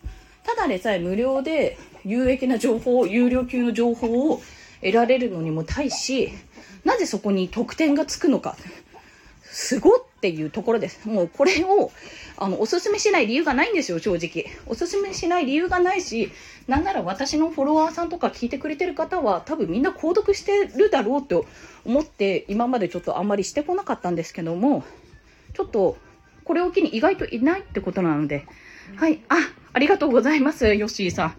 [0.43, 4.41] ただでさえ無料で有益な情報、有料級の情報を
[4.81, 6.33] 得られるのにも対し、
[6.83, 8.57] なぜそこに得点がつくのか。
[9.43, 11.07] すごっていうところです。
[11.07, 11.93] もうこれを、
[12.41, 14.47] あの、おすすめしない理由がないんですよ、正直。
[14.67, 16.33] おすすめしない理由がないし、
[16.67, 21.47] なんなら私のフォロワーさんとか聞いてくれてる方は多分みんな購読してるだろうと
[21.85, 24.85] 思って今までちょっとあんまりしてこなかったんですけども、
[25.53, 25.99] ちょっと
[26.45, 28.47] これを機に意外といないってことなので、
[28.97, 29.37] はい、あ、
[29.73, 31.37] ありがとうございます、ヨッシーさん。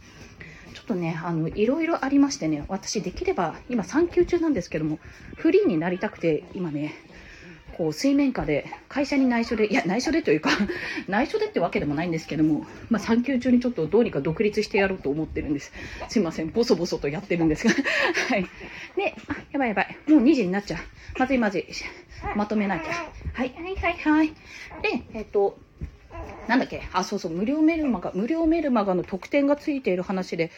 [0.74, 5.00] ちょっとね、あの、いろいろありましてね、私できれば、今産休中なんですけども、
[5.36, 6.94] フリーになりたくて、今ね、
[7.78, 10.50] こう水面下で会社に内緒でいや内緒でというか
[11.08, 15.72] 内緒でってわけでもないんですけども、まあ、産休中にちょっとどうにか独立してやろうと思ってるんです。
[16.10, 17.74] すいませんボソボソとやってるんですが。
[18.30, 18.44] はい。
[18.96, 19.98] であやばいやばい。
[20.08, 21.20] もう2時になっちゃう。
[21.20, 21.66] まずいまずい。
[22.36, 22.92] まとめなきゃ。
[23.34, 23.94] はいはいはい。
[24.18, 24.28] はい。
[24.28, 24.34] で
[25.14, 25.58] えっと
[26.48, 26.82] なんだっけ？
[26.92, 30.52] あ、そうそう、無料メルマガ、無料メルマガの特典がついている話で、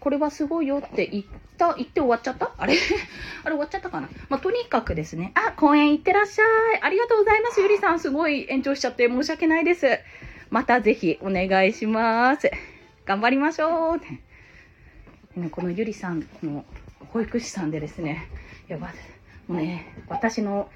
[0.00, 1.24] これはすごいよって言っ
[1.56, 2.52] た、言って終わっちゃった？
[2.56, 2.74] あれ？
[3.44, 4.08] あれ終わっちゃったかな？
[4.28, 5.32] まあ、とにかくですね。
[5.34, 6.44] あ、公園行ってらっしゃ
[6.76, 6.82] い。
[6.82, 7.60] ありがとうございます。
[7.60, 9.98] ゆりさん、すごい延長しちゃって申し訳ないです。
[10.50, 12.50] またぜひお願いします。
[13.06, 13.98] 頑張りましょう。
[15.40, 16.64] ね、このゆりさんの
[17.12, 18.28] 保育士さんでですね、
[18.68, 18.92] やば
[19.46, 20.70] もうね、私の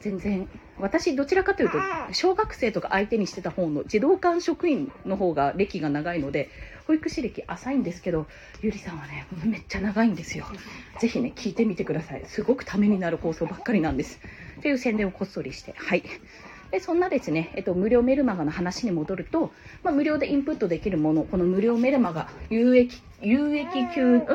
[0.00, 0.48] 全然
[0.78, 1.78] 私どちらかというと
[2.12, 6.48] 小学生とか相手にしてた方の児童館職員の方が歴が長いので
[6.90, 8.26] 保育士歴浅いんですけど
[8.62, 10.44] ゆりさんはねめっちゃ長いんですよ。
[10.98, 12.22] ぜひね聞いてみてください。
[12.26, 14.18] すごくためになる放送ばっかりなんです。
[14.60, 15.72] という宣伝をこっそりして。
[15.76, 16.02] はい。
[16.72, 19.52] でそんなですね、えっと、無料メルマガの話に戻ると、
[19.84, 24.26] まあ、無料でインプットできるものこの無料メルマガ有益有益級、ん、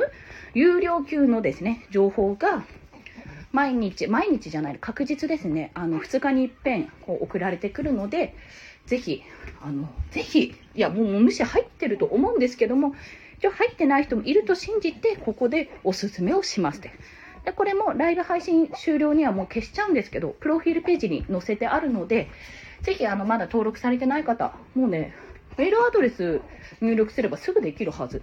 [0.53, 2.66] 有料級のですね情報が
[3.51, 5.72] 毎日、毎日じゃない、確実ですね。
[5.76, 8.36] あの、2日に一遍、こう、送られてくるので、
[8.88, 9.24] ぜひ、
[9.62, 12.94] あの、ぜひ、いや、もう、むしろ入ってると思うんですけども、
[13.40, 16.94] 一応入ってない人もいると信じて、ここでおすすめをしますで。
[17.46, 22.30] で、これもライブ配信終了にはもう消しちゃうんですけど、プロフィールページに載せてあるので、
[22.84, 25.14] ぜひ、あの、まだ登録されてない方、もうね、
[25.58, 26.42] メールアドレス
[26.82, 28.22] 入力すればすぐできるはず。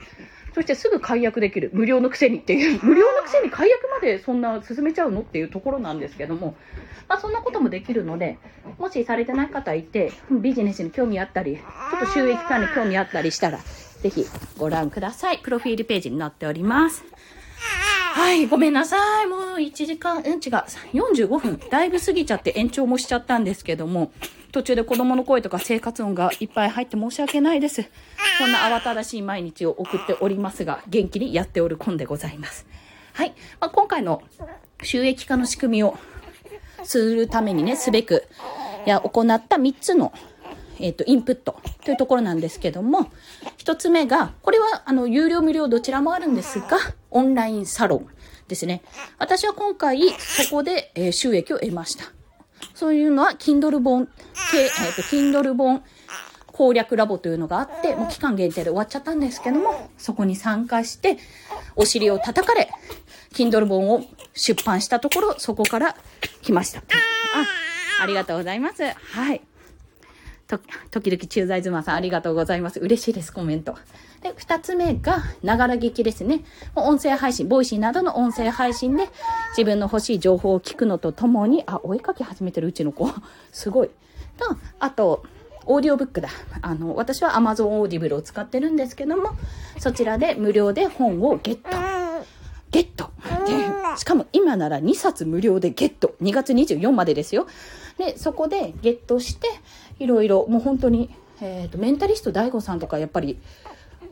[0.55, 1.70] そしてすぐ解約できる。
[1.72, 2.80] 無料のくせにっていう。
[2.82, 5.20] 無料のくせに解約までそんな進めちゃうの？
[5.20, 6.57] っていうところなんですけども、
[7.09, 8.38] まあ、そんなこともできるので、
[8.78, 14.26] もしされてない方いて、ビジネスに興味あったり、ちょっと収益化に興味あったりしたら、ぜひ
[14.59, 15.38] ご覧ください。
[15.38, 17.05] プロフィールページになっております。
[18.15, 19.27] はい、ごめんなさい。
[19.27, 20.39] もう1時間、うん、違う、
[20.93, 21.61] 45分。
[21.71, 24.13] だいぶ過ぎちゃって延長もしちゃったんですけども、
[24.53, 27.85] 途中で子供の声とか生活音がいっぱい入って申し訳ないです。
[28.39, 32.67] こんな慌ただしい毎日を送っておりますが、元気にやっておるんでございます。
[33.15, 33.33] はい。
[33.61, 34.23] まあ、今回の
[34.83, 35.97] 収益化の仕組みを
[36.85, 38.25] するためにね、すべく、
[38.87, 40.13] いや、行った3つの、
[40.79, 43.11] えっ、ー、と、インプットというところなんですけども、
[43.57, 46.77] 1つ目が、これは、あの、有料無料どちらもあるんですが、
[47.13, 48.07] オンラインサロン
[48.49, 48.83] ですね。
[49.19, 52.05] 私は今回、そこで、えー、収益を得ました。
[52.75, 54.09] そういうのは、Kindle 本、
[54.55, 55.83] えっ、ー、と、Kindle 本
[56.47, 61.19] 攻略ラボというのがあって、もう期間限定で終わっちゃったんですけども、そこに参加して、
[61.77, 62.71] お尻を叩かれ、
[63.33, 64.05] Kindle 本を
[64.35, 65.97] 出版したところ、そこから
[66.43, 66.81] 来ました。
[66.81, 66.83] あ、
[68.03, 68.83] ありがとうございます。
[68.85, 69.41] はい。
[70.59, 72.80] と、時々駐在妻さんありがとうございます。
[72.80, 73.76] 嬉しいです、コメント。
[74.22, 76.44] で、二つ目が、ながら聞きですね。
[76.74, 79.09] 音声配信、 Voicy などの音声配信で、
[79.50, 83.09] 自分の欲しい情報を聞くのとともに、あ、お絵かき始めてるうちの子。
[83.50, 83.90] すごい。
[84.38, 85.24] と、あと、
[85.66, 86.28] オーディオブックだ。
[86.61, 89.30] あの、私は Amazon Audible を使ってるんですけども、
[89.78, 91.70] そちらで無料で本をゲット。
[92.70, 93.11] ゲット
[93.46, 96.14] で、しかも今なら2冊無料でゲット。
[96.22, 97.46] 2月24までですよ。
[97.98, 99.48] で、そこでゲットして、
[100.03, 103.38] いろいろ、もう本当に、えっ、ー、と、メンタリスト DaiGo さんとかやっぱり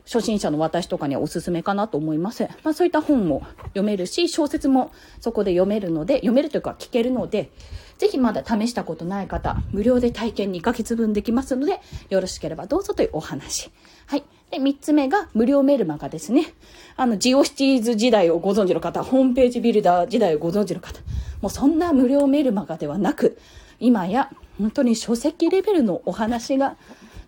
[0.05, 2.47] 初心者の私とかにはおすすめかなと思います。
[2.63, 7.51] まあそういった本も読めるし、小説もそこで読めるので、読めるというか聞けるので、
[7.97, 13.69] ぜひまだ試したことない方、無料で体験2ヶ月分できますので、よろしければどうぞというお話。
[14.07, 14.23] はい。
[14.49, 16.53] で、3つ目が無料メルマガですね。
[16.97, 20.99] あの、ジオシティーズ時代をご存知の方、ホームページビルダー時代をご存知の方、
[21.41, 23.37] もうそんな無料メルマガではなく、
[23.79, 24.29] 今や
[24.61, 26.77] 本当に書籍レベルのお話が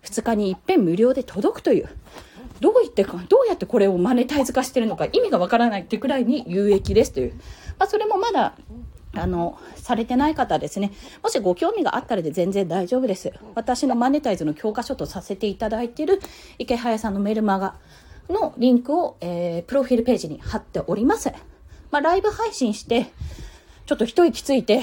[0.04, 1.88] 2日に一遍無料で届くという、
[2.60, 7.34] どう言ってか、どうやってこれをマネタイズ化してるのか意味がわからないってくらいに有益ですという。
[7.78, 8.54] まあ、それもまだ、
[9.16, 10.92] あの、されてない方ですね。
[11.22, 13.32] もしご興味があったらで全然大丈夫です。
[13.54, 16.20] 私のマネタイズの教科書とさせていただいている
[16.58, 17.74] 池早さんのメルマガ
[18.28, 21.32] のリンクを、えー、プロフィールページに貼っております。
[21.90, 23.12] まあ、ライブ配信して、
[23.86, 24.80] ちょっと一息ついて、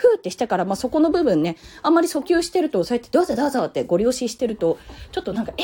[0.00, 4.78] ふーってしてから、まあ、そこの部分ね、あんまり訴求してると、そうやってどうぞどうぞってご利用ししてると、
[5.12, 5.62] ちょっとなんか、え、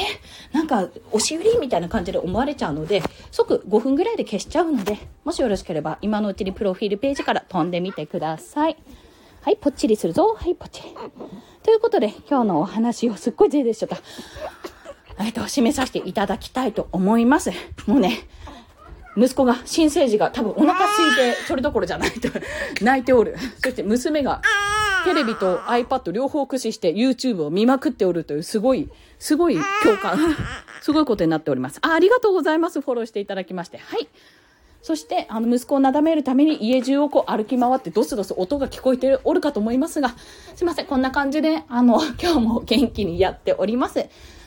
[0.52, 8.76] なんか、押し売りみたいな感じで思われちゃうので、即5分ぐらいで消しちゃうので、もしよろしければ、今のうちにプロフィールページから飛んでみてください。
[9.40, 10.36] はい、ぽっちりするぞ。
[10.38, 10.88] はい、ぽっちり。
[11.62, 13.96] ということで、今日のお話をすっごいぜいでしちゃった。
[15.24, 17.50] えっと、締めさせていただきたいと思います。
[17.86, 18.18] もうね、
[19.16, 22.28] 息子が、新生児が多分お腹空いて、それどころじゃないと、
[22.82, 23.36] 泣いておる。
[23.62, 24.42] そして娘が、
[25.04, 30.18] テレビと iPad 両方駆使して YouTube を見まくっておるというすごい、すごい共感。
[30.82, 31.78] すごいことになっております。
[31.82, 32.80] あありがとうございます。
[32.80, 33.78] フォローしていただきまして。
[33.78, 34.08] はい。
[34.82, 40.14] そして、あの、息子をなだめるために家中をこう歩き回ってドスドス音が聞こえておるかと思いますが、
[40.54, 40.86] すいません。
[40.86, 44.06] こんな感じで、あの、今日も元気にやっております。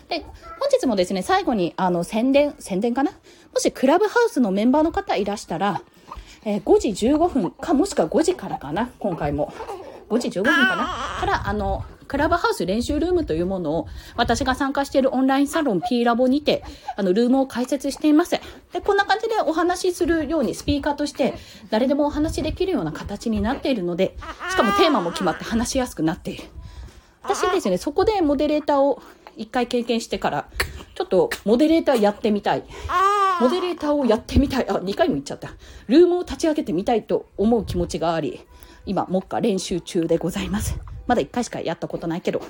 [0.10, 3.12] で、本日もですね、最後に、あの、宣伝、宣伝かな？
[3.54, 5.82] もしクラブハウスのメンバーの方いらしたら、
[6.46, 9.54] えー、5時15分か、もしくは5時からかな、今回も。
[10.10, 11.18] 5時15分かな？
[11.20, 16.64] から、あの、クラブハウス練習ルームというものを、私が参加しているオンラインサロン P ラボにて、
[16.96, 18.32] あの、ルームを開設しています。
[18.32, 18.42] で、
[18.84, 21.36] こんな感じでお話しするように、スピーカーとして、
[21.70, 24.16] 誰でもお話しできるような形になっているので、
[24.50, 26.46] しかもテーマも決まって話しやすくなっている。
[27.22, 29.04] 私ですね、そこでモデレーターを
[29.40, 30.50] 一回経験してから、
[30.96, 32.64] ちょっとモデレーターやってみたい。
[33.40, 34.70] モデレーターをやってみたい。
[34.70, 35.52] あ、2回も言っちゃった。
[35.88, 38.42] ルームを立ち上げてみたいと思う気持ちがあり、
[38.86, 40.78] 今、目下練習中でございます。
[41.08, 42.42] まだ1回しかやったことないけど。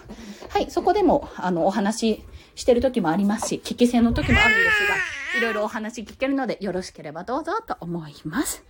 [0.50, 2.24] はい、そこでも、あの、お話し
[2.56, 8.64] してる時もありますし、聞き戦の時もあるんですが、いろいろお話聞けるので、よろしければどうぞと思います。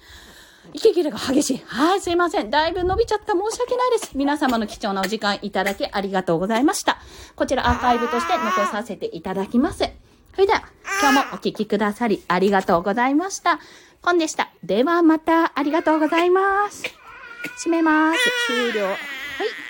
[0.74, 1.62] 息切れが激しい。
[1.66, 2.50] はい、すいません。
[2.50, 3.34] だいぶ伸びちゃった。
[3.34, 4.12] 申し訳ないです。
[4.16, 7.00] 皆様の貴重なお時間いただきありがとうございました。
[7.36, 9.80] こちらアーカイブとして残させていただきます。
[10.34, 10.64] それでは、
[11.02, 13.60] 今日もお聴きくださりありがとうございました。
[14.02, 14.52] コンでした。
[14.64, 16.84] ではまたありがとうございます。
[17.58, 18.20] 閉めます。
[18.48, 18.86] 終了。
[18.86, 19.69] はい